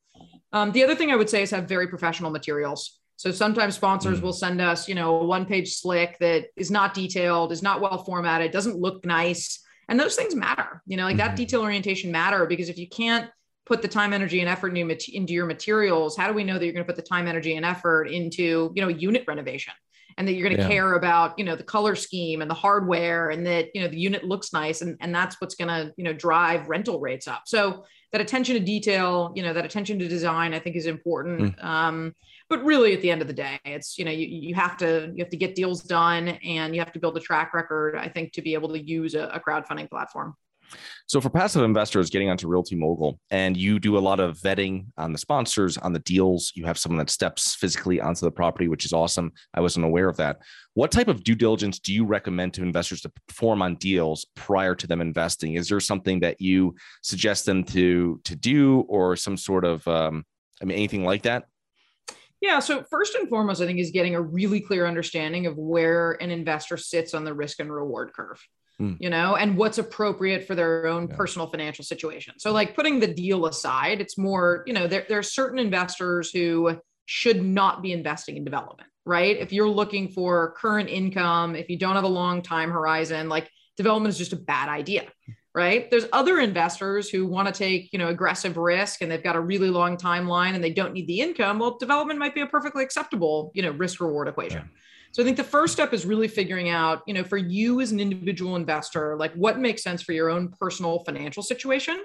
um, 0.53 0.73
the 0.73 0.83
other 0.83 0.95
thing 0.95 1.11
i 1.11 1.17
would 1.17 1.31
say 1.31 1.43
is 1.43 1.51
have 1.51 1.69
very 1.69 1.89
professional 1.89 2.31
materials 2.31 3.01
so 3.17 3.31
sometimes 3.31 3.75
sponsors 3.75 4.21
mm. 4.21 4.23
will 4.23 4.33
send 4.33 4.61
us 4.61 4.89
you 4.89 4.95
know 4.95 5.21
a 5.21 5.25
one 5.25 5.45
page 5.45 5.75
slick 5.75 6.17
that 6.21 6.47
is 6.57 6.71
not 6.71 6.95
detailed 6.95 7.53
is 7.53 7.63
not 7.63 7.81
well 7.81 8.03
formatted 8.05 8.51
doesn't 8.51 8.77
look 8.77 9.05
nice 9.05 9.63
and 9.89 9.99
those 9.99 10.17
things 10.17 10.35
matter 10.35 10.83
you 10.87 10.97
know 10.97 11.05
like 11.05 11.17
mm-hmm. 11.17 11.27
that 11.27 11.37
detail 11.37 11.63
orientation 11.63 12.11
matter 12.11 12.47
because 12.47 12.69
if 12.69 12.79
you 12.79 12.89
can't 12.89 13.29
put 13.67 13.83
the 13.83 13.89
time 13.89 14.13
energy 14.13 14.41
and 14.41 14.49
effort 14.49 14.77
into 14.77 15.33
your 15.33 15.47
materials 15.47 16.17
how 16.17 16.27
do 16.27 16.33
we 16.33 16.45
know 16.45 16.59
that 16.59 16.65
you're 16.65 16.75
going 16.75 16.85
to 16.85 16.93
put 16.93 16.97
the 16.97 17.09
time 17.09 17.27
energy 17.27 17.57
and 17.57 17.67
effort 17.67 18.05
into 18.05 18.73
you 18.75 18.83
know 18.83 18.89
unit 18.89 19.25
renovation 19.27 19.75
and 20.19 20.27
that 20.27 20.33
you're 20.33 20.49
going 20.49 20.57
to 20.57 20.63
yeah. 20.63 20.69
care 20.69 20.95
about 20.95 21.39
you 21.39 21.45
know 21.45 21.57
the 21.57 21.63
color 21.63 21.95
scheme 21.95 22.43
and 22.43 22.51
the 22.51 22.55
hardware 22.55 23.31
and 23.31 23.47
that 23.47 23.69
you 23.75 23.81
know 23.81 23.89
the 23.89 23.99
unit 23.99 24.25
looks 24.25 24.53
nice 24.53 24.83
and, 24.83 24.97
and 25.01 25.15
that's 25.15 25.41
what's 25.41 25.55
going 25.55 25.69
to 25.69 25.93
you 25.97 26.05
know 26.05 26.13
drive 26.13 26.69
rental 26.69 27.01
rates 27.01 27.29
up 27.29 27.43
so 27.47 27.85
that 28.13 28.21
attention 28.21 28.55
to 28.55 28.61
detail 28.61 29.33
you 29.35 29.43
know 29.43 29.53
that 29.53 29.65
attention 29.65 29.99
to 29.99 30.09
design 30.09 30.55
i 30.55 30.59
think 30.59 30.77
is 30.77 30.87
important 30.87 31.57
mm. 31.57 31.65
um, 31.65 32.15
but 32.49 32.65
really 32.65 32.93
at 32.93 33.01
the 33.01 33.11
end 33.11 33.23
of 33.23 33.29
the 33.29 33.35
day 33.35 33.59
it's 33.65 33.99
you 33.99 34.05
know 34.05 34.11
you, 34.11 34.27
you 34.27 34.55
have 34.55 34.77
to 34.77 35.11
you 35.15 35.23
have 35.23 35.31
to 35.31 35.37
get 35.37 35.55
deals 35.55 35.83
done 35.83 36.29
and 36.29 36.75
you 36.75 36.81
have 36.81 36.93
to 36.93 36.99
build 36.99 37.17
a 37.17 37.21
track 37.21 37.55
record 37.55 37.97
i 37.97 38.09
think 38.09 38.33
to 38.33 38.43
be 38.43 38.55
able 38.55 38.69
to 38.69 38.81
use 38.81 39.15
a, 39.15 39.29
a 39.29 39.41
crowdfunding 39.41 39.89
platform 39.89 40.35
so 41.07 41.21
for 41.21 41.31
passive 41.31 41.63
investors 41.63 42.11
getting 42.11 42.31
onto 42.31 42.49
Realty 42.49 42.77
Mogul, 42.77 43.19
and 43.31 43.57
you 43.57 43.79
do 43.79 43.97
a 43.97 44.01
lot 44.01 44.21
of 44.21 44.39
vetting 44.39 44.87
on 44.97 45.13
the 45.13 45.19
sponsors, 45.19 45.77
on 45.79 45.93
the 45.93 45.99
deals, 46.01 46.53
you 46.55 46.65
have 46.65 46.79
someone 46.79 46.99
that 46.99 47.11
steps 47.11 47.55
physically 47.55 48.01
onto 48.01 48.27
the 48.27 48.31
property, 48.31 48.69
which 48.69 48.85
is 48.85 48.93
awesome. 48.93 49.33
I 49.55 49.61
wasn't 49.61 49.87
aware 49.87 50.09
of 50.09 50.17
that. 50.19 50.39
What 50.75 50.93
type 50.93 51.09
of 51.09 51.25
due 51.25 51.35
diligence 51.35 51.79
do 51.79 51.93
you 51.93 52.05
recommend 52.05 52.55
to 52.55 52.63
investors 52.63 53.01
to 53.03 53.13
perform 53.27 53.63
on 53.63 53.75
deals 53.77 54.27
prior 54.37 54.75
to 54.75 54.87
them 54.87 55.01
investing? 55.01 55.55
Is 55.55 55.69
there 55.69 55.81
something 55.81 56.21
that 56.21 56.41
you 56.41 56.75
suggest 57.03 57.47
them 57.47 57.65
to 57.65 58.21
to 58.25 58.37
do, 58.37 58.81
or 58.89 59.17
some 59.17 59.37
sort 59.37 59.65
of, 59.65 59.87
um, 59.89 60.25
I 60.63 60.65
mean, 60.65 60.77
anything 60.77 61.05
like 61.05 61.23
that? 61.23 61.45
Yeah. 62.41 62.61
So 62.61 62.85
first 62.91 63.15
and 63.17 63.29
foremost, 63.29 63.61
I 63.61 63.67
think 63.67 63.79
is 63.79 63.91
getting 63.91 64.15
a 64.15 64.23
really 64.23 64.61
clear 64.61 64.87
understanding 64.87 65.47
of 65.47 65.59
where 65.59 66.13
an 66.23 66.31
investor 66.31 66.77
sits 66.79 67.13
on 67.13 67.25
the 67.25 67.35
risk 67.35 67.61
and 67.61 67.73
reward 67.73 68.13
curve 68.15 68.41
mm. 68.81 68.97
you 68.99 69.11
know, 69.11 69.37
and 69.37 69.57
what's 69.57 69.79
appropriate 69.79 70.47
for 70.47 70.55
their 70.55 70.87
own 70.87 71.09
yeah. 71.09 71.17
personal 71.17 71.47
financial 71.47 71.85
situation. 71.85 72.35
So, 72.39 72.53
like 72.53 72.75
putting 72.75 73.01
the 73.01 73.07
deal 73.07 73.47
aside, 73.47 74.01
it's 74.01 74.17
more, 74.17 74.65
you 74.67 74.73
know, 74.73 74.87
there, 74.87 75.05
there 75.09 75.19
are 75.19 75.23
certain 75.23 75.59
investors 75.59 76.31
who 76.31 76.79
should 77.07 77.45
not 77.45 77.83
be 77.83 77.93
investing 77.93 78.37
in 78.37 78.45
development, 78.45 78.89
right? 79.05 79.37
If 79.37 79.53
you're 79.53 79.69
looking 79.69 80.09
for 80.09 80.53
current 80.53 80.89
income, 80.89 81.57
if 81.57 81.69
you 81.69 81.79
don't 81.79 81.97
have 81.97 82.05
a 82.05 82.09
long 82.09 82.43
time 82.43 82.71
horizon, 82.71 83.29
like 83.29 83.51
development 83.77 84.13
is 84.13 84.19
just 84.19 84.33
a 84.33 84.37
bad 84.37 84.69
idea, 84.69 85.07
right? 85.55 85.91
There's 85.91 86.07
other 86.13 86.39
investors 86.39 87.09
who 87.11 87.27
want 87.27 87.49
to 87.49 87.53
take, 87.53 87.93
you 87.93 87.99
know, 87.99 88.09
aggressive 88.09 88.57
risk 88.57 89.03
and 89.03 89.11
they've 89.11 89.23
got 89.23 89.37
a 89.37 89.41
really 89.41 89.71
long 89.71 89.97
timeline 89.97 90.55
and 90.55 90.63
they 90.63 90.71
don't 90.71 90.93
need 90.93 91.07
the 91.07 91.21
income. 91.21 91.59
Well, 91.59 91.79
development 91.79 92.19
might 92.19 92.35
be 92.35 92.43
a 92.43 92.47
perfectly 92.47 92.85
acceptable, 92.85 93.51
you 93.55 93.63
know, 93.63 93.71
risk 93.73 94.01
reward 94.01 94.29
equation. 94.29 94.59
Yeah. 94.59 94.79
So 95.13 95.23
I 95.23 95.25
think 95.25 95.37
the 95.37 95.45
first 95.45 95.73
step 95.73 95.93
is 95.93 96.07
really 96.07 96.29
figuring 96.29 96.69
out, 96.69 97.03
you 97.07 97.15
know, 97.15 97.25
for 97.25 97.37
you 97.37 97.81
as 97.81 97.91
an 97.91 97.99
individual 97.99 98.57
investor, 98.57 99.17
like 99.17 99.33
what 99.35 99.59
makes 99.59 99.83
sense 99.83 100.03
for 100.03 100.13
your 100.13 100.31
own 100.31 100.53
personal 100.61 101.01
financial 101.05 101.43
situation. 101.43 102.01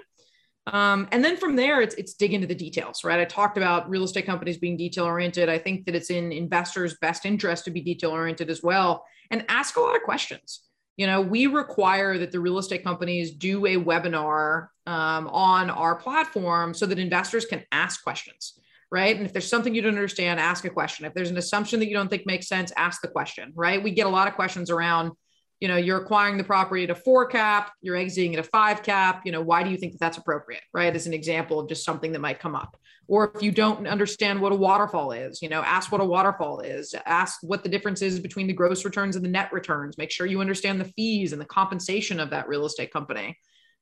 Um, 0.66 1.06
and 1.12 1.24
then 1.24 1.36
from 1.36 1.54
there, 1.54 1.80
it's 1.80 1.94
it's 1.94 2.14
dig 2.14 2.34
into 2.34 2.48
the 2.48 2.54
details, 2.54 3.04
right? 3.04 3.20
I 3.20 3.24
talked 3.24 3.56
about 3.56 3.88
real 3.88 4.02
estate 4.02 4.26
companies 4.26 4.58
being 4.58 4.76
detail 4.76 5.04
oriented. 5.04 5.48
I 5.48 5.58
think 5.58 5.86
that 5.86 5.94
it's 5.94 6.10
in 6.10 6.32
investors' 6.32 6.96
best 7.00 7.24
interest 7.24 7.64
to 7.66 7.70
be 7.70 7.80
detail 7.80 8.10
oriented 8.10 8.50
as 8.50 8.64
well, 8.64 9.04
and 9.30 9.44
ask 9.48 9.76
a 9.76 9.80
lot 9.80 9.94
of 9.94 10.02
questions. 10.02 10.62
You 10.96 11.06
know, 11.06 11.20
we 11.20 11.46
require 11.46 12.18
that 12.18 12.32
the 12.32 12.40
real 12.40 12.58
estate 12.58 12.82
companies 12.82 13.30
do 13.30 13.64
a 13.66 13.76
webinar 13.76 14.68
um, 14.86 15.28
on 15.28 15.70
our 15.70 15.94
platform 15.94 16.74
so 16.74 16.86
that 16.86 16.98
investors 16.98 17.44
can 17.44 17.62
ask 17.70 18.02
questions 18.02 18.58
right? 18.90 19.16
And 19.16 19.26
if 19.26 19.32
there's 19.32 19.48
something 19.48 19.74
you 19.74 19.82
don't 19.82 19.94
understand, 19.94 20.38
ask 20.38 20.64
a 20.64 20.70
question. 20.70 21.06
If 21.06 21.14
there's 21.14 21.30
an 21.30 21.36
assumption 21.36 21.80
that 21.80 21.86
you 21.86 21.94
don't 21.94 22.08
think 22.08 22.26
makes 22.26 22.48
sense, 22.48 22.72
ask 22.76 23.02
the 23.02 23.08
question, 23.08 23.52
right? 23.54 23.82
We 23.82 23.90
get 23.90 24.06
a 24.06 24.10
lot 24.10 24.28
of 24.28 24.34
questions 24.34 24.70
around, 24.70 25.12
you 25.60 25.68
know, 25.68 25.76
you're 25.76 26.02
acquiring 26.02 26.36
the 26.36 26.44
property 26.44 26.84
at 26.84 26.90
a 26.90 26.94
four 26.94 27.26
cap, 27.26 27.72
you're 27.80 27.96
exiting 27.96 28.34
at 28.34 28.40
a 28.40 28.48
five 28.48 28.82
cap. 28.82 29.22
You 29.24 29.32
know, 29.32 29.40
why 29.40 29.62
do 29.62 29.70
you 29.70 29.76
think 29.76 29.92
that 29.92 30.00
that's 30.00 30.18
appropriate, 30.18 30.62
right? 30.72 30.94
As 30.94 31.06
an 31.06 31.14
example 31.14 31.58
of 31.58 31.68
just 31.68 31.84
something 31.84 32.12
that 32.12 32.20
might 32.20 32.38
come 32.38 32.54
up. 32.54 32.76
Or 33.08 33.32
if 33.34 33.42
you 33.42 33.52
don't 33.52 33.86
understand 33.86 34.40
what 34.40 34.52
a 34.52 34.56
waterfall 34.56 35.12
is, 35.12 35.40
you 35.40 35.48
know, 35.48 35.62
ask 35.62 35.92
what 35.92 36.00
a 36.00 36.04
waterfall 36.04 36.60
is, 36.60 36.94
ask 37.06 37.38
what 37.42 37.62
the 37.62 37.68
difference 37.68 38.02
is 38.02 38.18
between 38.18 38.48
the 38.48 38.52
gross 38.52 38.84
returns 38.84 39.16
and 39.16 39.24
the 39.24 39.28
net 39.28 39.52
returns. 39.52 39.96
Make 39.96 40.10
sure 40.10 40.26
you 40.26 40.40
understand 40.40 40.80
the 40.80 40.92
fees 40.96 41.32
and 41.32 41.40
the 41.40 41.46
compensation 41.46 42.18
of 42.20 42.30
that 42.30 42.48
real 42.48 42.66
estate 42.66 42.92
company. 42.92 43.38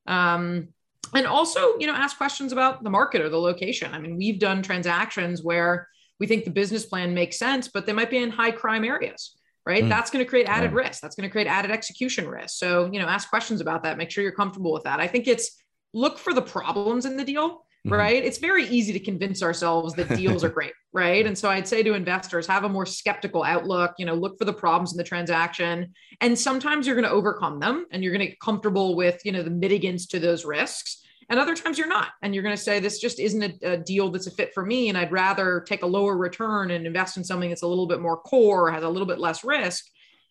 Um, 0.06 0.68
and 1.14 1.26
also 1.26 1.78
you 1.78 1.86
know 1.86 1.94
ask 1.94 2.16
questions 2.16 2.52
about 2.52 2.82
the 2.82 2.90
market 2.90 3.20
or 3.20 3.28
the 3.28 3.40
location. 3.40 3.92
I 3.92 3.98
mean 3.98 4.16
we've 4.16 4.38
done 4.38 4.62
transactions 4.62 5.42
where 5.42 5.88
we 6.20 6.26
think 6.26 6.44
the 6.44 6.50
business 6.50 6.86
plan 6.86 7.12
makes 7.12 7.38
sense 7.38 7.68
but 7.68 7.86
they 7.86 7.92
might 7.92 8.10
be 8.10 8.18
in 8.18 8.30
high 8.30 8.52
crime 8.52 8.84
areas 8.84 9.36
right? 9.66 9.84
Mm. 9.84 9.88
that's 9.88 10.10
going 10.10 10.24
to 10.24 10.28
create 10.28 10.46
added 10.46 10.72
yeah. 10.72 10.78
risk. 10.78 11.00
That's 11.00 11.16
going 11.16 11.28
to 11.28 11.32
create 11.32 11.46
added 11.46 11.70
execution 11.70 12.28
risk. 12.28 12.58
So 12.58 12.90
you 12.92 12.98
know 12.98 13.06
ask 13.06 13.28
questions 13.28 13.60
about 13.60 13.82
that. 13.84 13.96
Make 13.98 14.10
sure 14.10 14.22
you're 14.22 14.32
comfortable 14.32 14.72
with 14.72 14.84
that. 14.84 15.00
I 15.00 15.06
think 15.06 15.26
it's 15.26 15.56
look 15.92 16.18
for 16.18 16.34
the 16.34 16.42
problems 16.42 17.06
in 17.06 17.16
the 17.16 17.24
deal 17.24 17.64
mm-hmm. 17.86 17.94
right? 17.94 18.24
It's 18.24 18.38
very 18.38 18.66
easy 18.68 18.92
to 18.92 19.00
convince 19.00 19.42
ourselves 19.42 19.94
that 19.94 20.08
deals 20.16 20.44
are 20.44 20.48
great 20.60 20.72
right? 20.94 21.26
And 21.26 21.36
so 21.36 21.50
i'd 21.50 21.68
say 21.68 21.82
to 21.82 21.92
investors 21.92 22.46
have 22.46 22.64
a 22.64 22.68
more 22.68 22.86
skeptical 22.86 23.42
outlook 23.42 23.94
you 23.98 24.06
know 24.06 24.14
look 24.14 24.38
for 24.38 24.46
the 24.46 24.52
problems 24.52 24.92
in 24.92 24.96
the 24.96 25.04
transaction. 25.04 25.92
And 26.22 26.38
sometimes 26.38 26.86
you're 26.86 26.96
going 26.96 27.08
to 27.08 27.10
overcome 27.10 27.60
them 27.60 27.84
and 27.90 28.02
you're 28.02 28.12
going 28.12 28.24
to 28.24 28.28
get 28.28 28.40
comfortable 28.40 28.96
with 28.96 29.20
you 29.24 29.32
know 29.32 29.42
the 29.42 29.50
mitigants 29.50 30.08
to 30.10 30.20
those 30.20 30.46
risks. 30.46 31.02
And 31.28 31.40
other 31.40 31.56
times 31.56 31.78
you're 31.78 31.88
not. 31.88 32.08
And 32.20 32.34
you're 32.34 32.42
going 32.42 32.56
to 32.56 32.62
say 32.62 32.80
this 32.80 33.00
just 33.00 33.18
isn't 33.18 33.42
a, 33.42 33.72
a, 33.72 33.76
deal 33.78 34.10
that's 34.10 34.26
a 34.26 34.30
fit 34.30 34.52
for 34.54 34.64
me. 34.64 34.88
And 34.88 34.96
i'd 34.96 35.12
rather 35.12 35.60
take 35.66 35.82
a 35.82 35.86
lower 35.86 36.16
return 36.16 36.70
and 36.70 36.86
invest 36.86 37.16
in 37.16 37.24
something 37.24 37.50
that's 37.50 37.62
a 37.62 37.66
little 37.66 37.88
bit 37.88 38.00
more 38.00 38.16
core 38.16 38.70
has 38.70 38.84
a 38.84 38.88
little 38.88 39.08
bit 39.08 39.18
less 39.18 39.44
risk. 39.44 39.84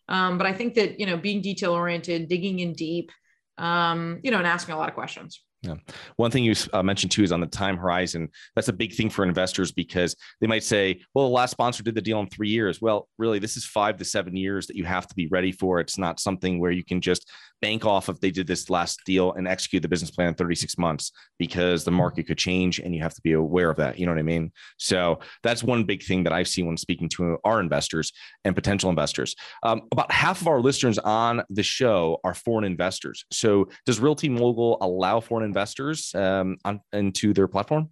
Um, 0.08 0.38
but 0.38 0.46
i 0.46 0.52
think 0.52 0.74
that 0.74 0.98
you 0.98 1.06
know 1.06 1.16
being 1.16 1.42
detail 1.42 1.72
oriented 1.72 2.28
digging 2.28 2.58
in 2.60 2.72
deep 2.72 3.10
um, 3.58 4.20
you 4.22 4.30
know 4.30 4.38
and 4.38 4.46
asking 4.46 4.74
a 4.74 4.78
lot 4.78 4.88
of 4.88 4.94
questions 4.94 5.43
yeah. 5.64 5.74
One 6.16 6.30
thing 6.30 6.44
you 6.44 6.54
uh, 6.74 6.82
mentioned 6.82 7.10
too 7.10 7.22
is 7.22 7.32
on 7.32 7.40
the 7.40 7.46
time 7.46 7.78
horizon. 7.78 8.28
That's 8.54 8.68
a 8.68 8.72
big 8.72 8.94
thing 8.94 9.08
for 9.08 9.24
investors 9.24 9.72
because 9.72 10.14
they 10.40 10.46
might 10.46 10.62
say, 10.62 11.00
well, 11.14 11.26
the 11.26 11.32
last 11.32 11.52
sponsor 11.52 11.82
did 11.82 11.94
the 11.94 12.02
deal 12.02 12.20
in 12.20 12.28
three 12.28 12.50
years. 12.50 12.82
Well, 12.82 13.08
really, 13.18 13.38
this 13.38 13.56
is 13.56 13.64
five 13.64 13.96
to 13.96 14.04
seven 14.04 14.36
years 14.36 14.66
that 14.66 14.76
you 14.76 14.84
have 14.84 15.06
to 15.06 15.14
be 15.14 15.26
ready 15.28 15.52
for. 15.52 15.80
It's 15.80 15.96
not 15.96 16.20
something 16.20 16.60
where 16.60 16.70
you 16.70 16.84
can 16.84 17.00
just 17.00 17.30
bank 17.64 17.86
off 17.86 18.10
if 18.10 18.20
they 18.20 18.30
did 18.30 18.46
this 18.46 18.68
last 18.68 19.00
deal 19.06 19.32
and 19.32 19.48
execute 19.48 19.80
the 19.80 19.88
business 19.88 20.10
plan 20.10 20.28
in 20.28 20.34
36 20.34 20.76
months 20.76 21.12
because 21.38 21.82
the 21.82 21.90
market 21.90 22.26
could 22.26 22.36
change 22.36 22.78
and 22.78 22.94
you 22.94 23.02
have 23.02 23.14
to 23.14 23.22
be 23.22 23.32
aware 23.32 23.70
of 23.70 23.78
that. 23.78 23.98
You 23.98 24.04
know 24.04 24.12
what 24.12 24.18
I 24.18 24.22
mean? 24.22 24.52
So 24.76 25.20
that's 25.42 25.62
one 25.62 25.84
big 25.84 26.02
thing 26.02 26.24
that 26.24 26.32
I've 26.34 26.46
seen 26.46 26.66
when 26.66 26.76
speaking 26.76 27.08
to 27.10 27.38
our 27.42 27.60
investors 27.60 28.12
and 28.44 28.54
potential 28.54 28.90
investors. 28.90 29.34
Um, 29.62 29.80
about 29.92 30.12
half 30.12 30.42
of 30.42 30.48
our 30.48 30.60
listeners 30.60 30.98
on 30.98 31.42
the 31.48 31.62
show 31.62 32.20
are 32.22 32.34
foreign 32.34 32.64
investors. 32.64 33.24
So 33.32 33.70
does 33.86 33.98
Realty 33.98 34.28
Mogul 34.28 34.76
allow 34.82 35.20
foreign 35.20 35.46
investors 35.54 36.12
um, 36.14 36.56
on, 36.64 36.80
into 36.92 37.32
their 37.32 37.46
platform? 37.46 37.90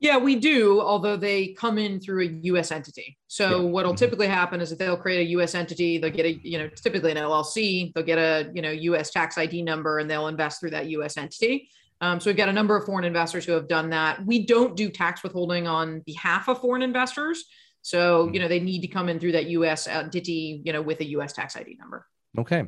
Yeah, 0.00 0.16
we 0.16 0.36
do, 0.36 0.80
although 0.80 1.18
they 1.18 1.48
come 1.48 1.76
in 1.76 2.00
through 2.00 2.22
a 2.22 2.30
US 2.44 2.72
entity. 2.72 3.18
So 3.26 3.50
yeah. 3.50 3.56
what'll 3.68 3.92
mm-hmm. 3.92 3.98
typically 3.98 4.28
happen 4.28 4.62
is 4.62 4.70
that 4.70 4.78
they'll 4.78 4.96
create 4.96 5.26
a 5.26 5.30
US 5.40 5.54
entity, 5.54 5.98
they'll 5.98 6.10
get 6.10 6.24
a, 6.24 6.40
you 6.42 6.56
know, 6.58 6.68
typically 6.68 7.10
an 7.10 7.18
LLC, 7.18 7.92
they'll 7.92 8.02
get 8.02 8.16
a, 8.16 8.50
you 8.54 8.62
know, 8.62 8.70
US 8.70 9.10
tax 9.10 9.36
ID 9.36 9.60
number 9.60 9.98
and 9.98 10.10
they'll 10.10 10.28
invest 10.28 10.60
through 10.60 10.70
that 10.70 10.86
US 10.86 11.18
entity. 11.18 11.68
Um, 12.00 12.18
so 12.18 12.30
we've 12.30 12.36
got 12.36 12.48
a 12.48 12.52
number 12.52 12.74
of 12.76 12.86
foreign 12.86 13.04
investors 13.04 13.44
who 13.44 13.52
have 13.52 13.68
done 13.68 13.90
that. 13.90 14.24
We 14.24 14.46
don't 14.46 14.74
do 14.74 14.88
tax 14.88 15.22
withholding 15.22 15.68
on 15.68 16.00
behalf 16.06 16.48
of 16.48 16.62
foreign 16.62 16.80
investors. 16.80 17.44
So, 17.82 18.24
mm-hmm. 18.24 18.34
you 18.34 18.40
know, 18.40 18.48
they 18.48 18.60
need 18.60 18.80
to 18.80 18.88
come 18.88 19.10
in 19.10 19.20
through 19.20 19.32
that 19.32 19.48
US 19.48 19.86
entity, 19.86 20.62
you 20.64 20.72
know, 20.72 20.80
with 20.80 21.00
a 21.00 21.08
US 21.16 21.34
tax 21.34 21.56
ID 21.56 21.76
number. 21.78 22.06
Okay. 22.38 22.64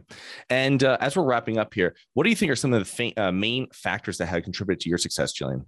And 0.51 0.83
uh, 0.83 0.97
as 1.01 1.17
we're 1.17 1.25
wrapping 1.25 1.59
up 1.59 1.73
here, 1.73 1.95
what 2.15 2.25
do 2.25 2.31
you 2.31 2.37
think 2.37 2.51
are 2.51 2.57
some 2.57 2.73
of 2.73 2.81
the 2.81 2.85
fa- 2.85 3.23
uh, 3.29 3.33
main 3.33 3.69
factors 3.73 4.19
that 4.19 4.27
have 4.27 4.43
contributed 4.43 4.81
to 4.81 4.89
your 4.89 4.99
success, 4.99 5.33
Jilliene? 5.33 5.65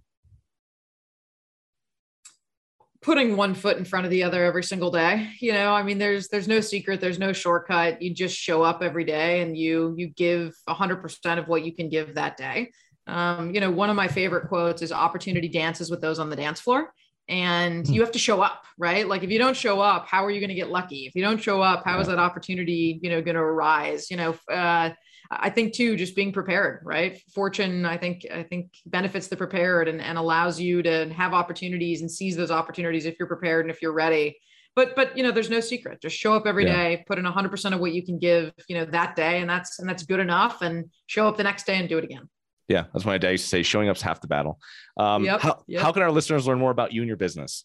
putting 3.04 3.36
one 3.36 3.52
foot 3.52 3.76
in 3.76 3.84
front 3.84 4.06
of 4.06 4.10
the 4.10 4.22
other 4.22 4.44
every 4.44 4.64
single 4.64 4.90
day 4.90 5.28
you 5.38 5.52
know 5.52 5.74
i 5.74 5.82
mean 5.82 5.98
there's 5.98 6.28
there's 6.28 6.48
no 6.48 6.58
secret 6.58 7.02
there's 7.02 7.18
no 7.18 7.34
shortcut 7.34 8.00
you 8.00 8.14
just 8.14 8.34
show 8.34 8.62
up 8.62 8.82
every 8.82 9.04
day 9.04 9.42
and 9.42 9.58
you 9.58 9.94
you 9.98 10.08
give 10.08 10.54
100% 10.66 11.38
of 11.38 11.46
what 11.46 11.66
you 11.66 11.74
can 11.74 11.90
give 11.90 12.14
that 12.14 12.38
day 12.38 12.70
um, 13.06 13.54
you 13.54 13.60
know 13.60 13.70
one 13.70 13.90
of 13.90 13.96
my 13.96 14.08
favorite 14.08 14.48
quotes 14.48 14.80
is 14.80 14.90
opportunity 14.90 15.48
dances 15.48 15.90
with 15.90 16.00
those 16.00 16.18
on 16.18 16.30
the 16.30 16.36
dance 16.36 16.60
floor 16.60 16.94
and 17.28 17.88
you 17.88 18.00
have 18.00 18.12
to 18.12 18.18
show 18.18 18.42
up 18.42 18.64
right 18.78 19.08
like 19.08 19.22
if 19.22 19.30
you 19.30 19.38
don't 19.38 19.56
show 19.56 19.80
up 19.80 20.06
how 20.06 20.24
are 20.24 20.30
you 20.30 20.40
going 20.40 20.48
to 20.48 20.54
get 20.54 20.68
lucky 20.68 21.06
if 21.06 21.14
you 21.14 21.22
don't 21.22 21.42
show 21.42 21.62
up 21.62 21.82
how 21.84 21.98
is 21.98 22.06
that 22.06 22.18
opportunity 22.18 22.98
you 23.02 23.08
know 23.08 23.22
going 23.22 23.34
to 23.34 23.40
arise 23.40 24.10
you 24.10 24.16
know 24.16 24.36
uh, 24.52 24.90
I 25.30 25.50
think 25.50 25.72
too, 25.72 25.96
just 25.96 26.16
being 26.16 26.32
prepared, 26.32 26.82
right? 26.84 27.20
Fortune, 27.34 27.86
I 27.86 27.96
think, 27.96 28.26
I 28.32 28.42
think 28.42 28.74
benefits 28.86 29.28
the 29.28 29.36
prepared 29.36 29.88
and, 29.88 30.00
and 30.00 30.18
allows 30.18 30.60
you 30.60 30.82
to 30.82 31.12
have 31.14 31.32
opportunities 31.32 32.00
and 32.00 32.10
seize 32.10 32.36
those 32.36 32.50
opportunities 32.50 33.06
if 33.06 33.16
you're 33.18 33.28
prepared 33.28 33.64
and 33.64 33.70
if 33.70 33.80
you're 33.80 33.92
ready. 33.92 34.36
But 34.76 34.96
but 34.96 35.16
you 35.16 35.22
know, 35.22 35.30
there's 35.30 35.50
no 35.50 35.60
secret. 35.60 36.02
Just 36.02 36.16
show 36.16 36.34
up 36.34 36.46
every 36.46 36.66
yeah. 36.66 36.74
day, 36.74 37.04
put 37.06 37.18
in 37.18 37.24
100% 37.24 37.72
of 37.72 37.80
what 37.80 37.94
you 37.94 38.04
can 38.04 38.18
give, 38.18 38.52
you 38.68 38.76
know, 38.76 38.84
that 38.86 39.14
day, 39.14 39.40
and 39.40 39.48
that's 39.48 39.78
and 39.78 39.88
that's 39.88 40.02
good 40.02 40.18
enough. 40.18 40.62
And 40.62 40.90
show 41.06 41.28
up 41.28 41.36
the 41.36 41.44
next 41.44 41.64
day 41.64 41.76
and 41.76 41.88
do 41.88 41.96
it 41.98 42.04
again. 42.04 42.28
Yeah, 42.68 42.84
that's 42.92 43.04
my 43.04 43.18
day 43.18 43.32
used 43.32 43.44
to 43.44 43.48
say. 43.48 43.62
Showing 43.62 43.88
up's 43.88 44.02
half 44.02 44.20
the 44.20 44.26
battle. 44.26 44.58
Um, 44.96 45.24
yep, 45.24 45.40
how, 45.40 45.62
yep. 45.66 45.82
how 45.82 45.92
can 45.92 46.02
our 46.02 46.10
listeners 46.10 46.46
learn 46.46 46.58
more 46.58 46.70
about 46.70 46.92
you 46.92 47.02
and 47.02 47.08
your 47.08 47.16
business? 47.16 47.64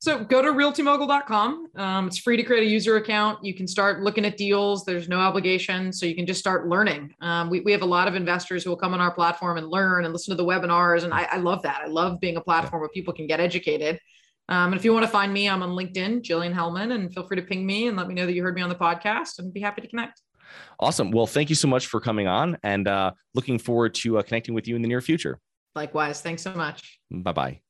So 0.00 0.22
go 0.22 0.42
to 0.42 0.48
realtymogul.com. 0.48 1.68
Um, 1.76 2.06
it's 2.08 2.18
free 2.18 2.36
to 2.36 2.42
create 2.42 2.62
a 2.62 2.70
user 2.70 2.96
account. 2.96 3.42
You 3.42 3.54
can 3.54 3.66
start 3.66 4.02
looking 4.02 4.26
at 4.26 4.36
deals. 4.36 4.84
There's 4.84 5.08
no 5.08 5.18
obligation. 5.18 5.94
So 5.94 6.04
you 6.04 6.14
can 6.14 6.26
just 6.26 6.40
start 6.40 6.68
learning. 6.68 7.14
Um, 7.22 7.48
we, 7.48 7.60
we 7.60 7.72
have 7.72 7.80
a 7.80 7.86
lot 7.86 8.06
of 8.06 8.14
investors 8.14 8.64
who 8.64 8.70
will 8.70 8.76
come 8.76 8.92
on 8.92 9.00
our 9.00 9.14
platform 9.14 9.56
and 9.56 9.66
learn 9.66 10.04
and 10.04 10.12
listen 10.12 10.36
to 10.36 10.36
the 10.36 10.46
webinars. 10.46 11.04
And 11.04 11.14
I, 11.14 11.22
I 11.22 11.36
love 11.38 11.62
that. 11.62 11.80
I 11.82 11.86
love 11.86 12.20
being 12.20 12.36
a 12.36 12.42
platform 12.42 12.80
where 12.80 12.90
people 12.90 13.14
can 13.14 13.26
get 13.26 13.40
educated. 13.40 13.98
Um, 14.50 14.72
and 14.72 14.74
if 14.74 14.84
you 14.84 14.92
want 14.92 15.06
to 15.06 15.10
find 15.10 15.32
me, 15.32 15.48
I'm 15.48 15.62
on 15.62 15.70
LinkedIn, 15.70 16.22
Jilliene 16.22 16.52
Helman, 16.52 16.92
and 16.92 17.12
feel 17.14 17.26
free 17.26 17.38
to 17.38 17.42
ping 17.42 17.64
me 17.64 17.88
and 17.88 17.96
let 17.96 18.06
me 18.06 18.12
know 18.12 18.26
that 18.26 18.34
you 18.34 18.42
heard 18.42 18.54
me 18.54 18.60
on 18.60 18.68
the 18.68 18.74
podcast 18.74 19.38
and 19.38 19.54
be 19.54 19.60
happy 19.60 19.80
to 19.80 19.88
connect. 19.88 20.20
Awesome. 20.80 21.10
Well, 21.10 21.26
thank 21.26 21.48
you 21.48 21.56
so 21.56 21.68
much 21.68 21.86
for 21.86 22.00
coming 22.00 22.26
on 22.26 22.58
and 22.62 22.88
uh, 22.88 23.12
looking 23.34 23.58
forward 23.58 23.94
to 23.96 24.18
uh, 24.18 24.22
connecting 24.22 24.54
with 24.54 24.66
you 24.66 24.76
in 24.76 24.82
the 24.82 24.88
near 24.88 25.00
future. 25.00 25.38
Likewise. 25.74 26.20
Thanks 26.20 26.42
so 26.42 26.54
much. 26.54 27.00
Bye 27.10 27.32
bye. 27.32 27.60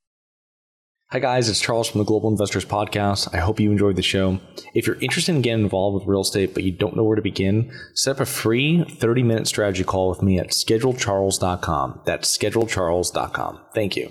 Hi, 1.11 1.20
guys, 1.20 1.49
it's 1.49 1.61
Charles 1.61 1.88
from 1.88 2.01
the 2.01 2.05
Global 2.05 2.29
Investors 2.31 2.64
Podcast. 2.64 3.33
I 3.33 3.38
hope 3.38 3.61
you 3.61 3.70
enjoyed 3.70 3.94
the 3.94 4.03
show. 4.03 4.40
If 4.75 4.87
you're 4.87 4.99
interested 5.01 5.35
in 5.35 5.42
getting 5.42 5.62
involved 5.62 5.94
with 5.94 6.09
real 6.09 6.23
estate, 6.23 6.55
but 6.55 6.64
you 6.64 6.73
don't 6.73 6.97
know 6.97 7.05
where 7.05 7.14
to 7.14 7.23
begin, 7.23 7.70
set 7.94 8.16
up 8.16 8.20
a 8.20 8.27
free 8.27 8.83
30 8.83 9.23
minute 9.23 9.47
strategy 9.47 9.85
call 9.85 10.09
with 10.09 10.23
me 10.23 10.40
at 10.40 10.49
schedulecharles.com. 10.49 12.01
That's 12.05 12.37
schedulecharles.com. 12.37 13.61
Thank 13.75 13.97
you. 13.97 14.11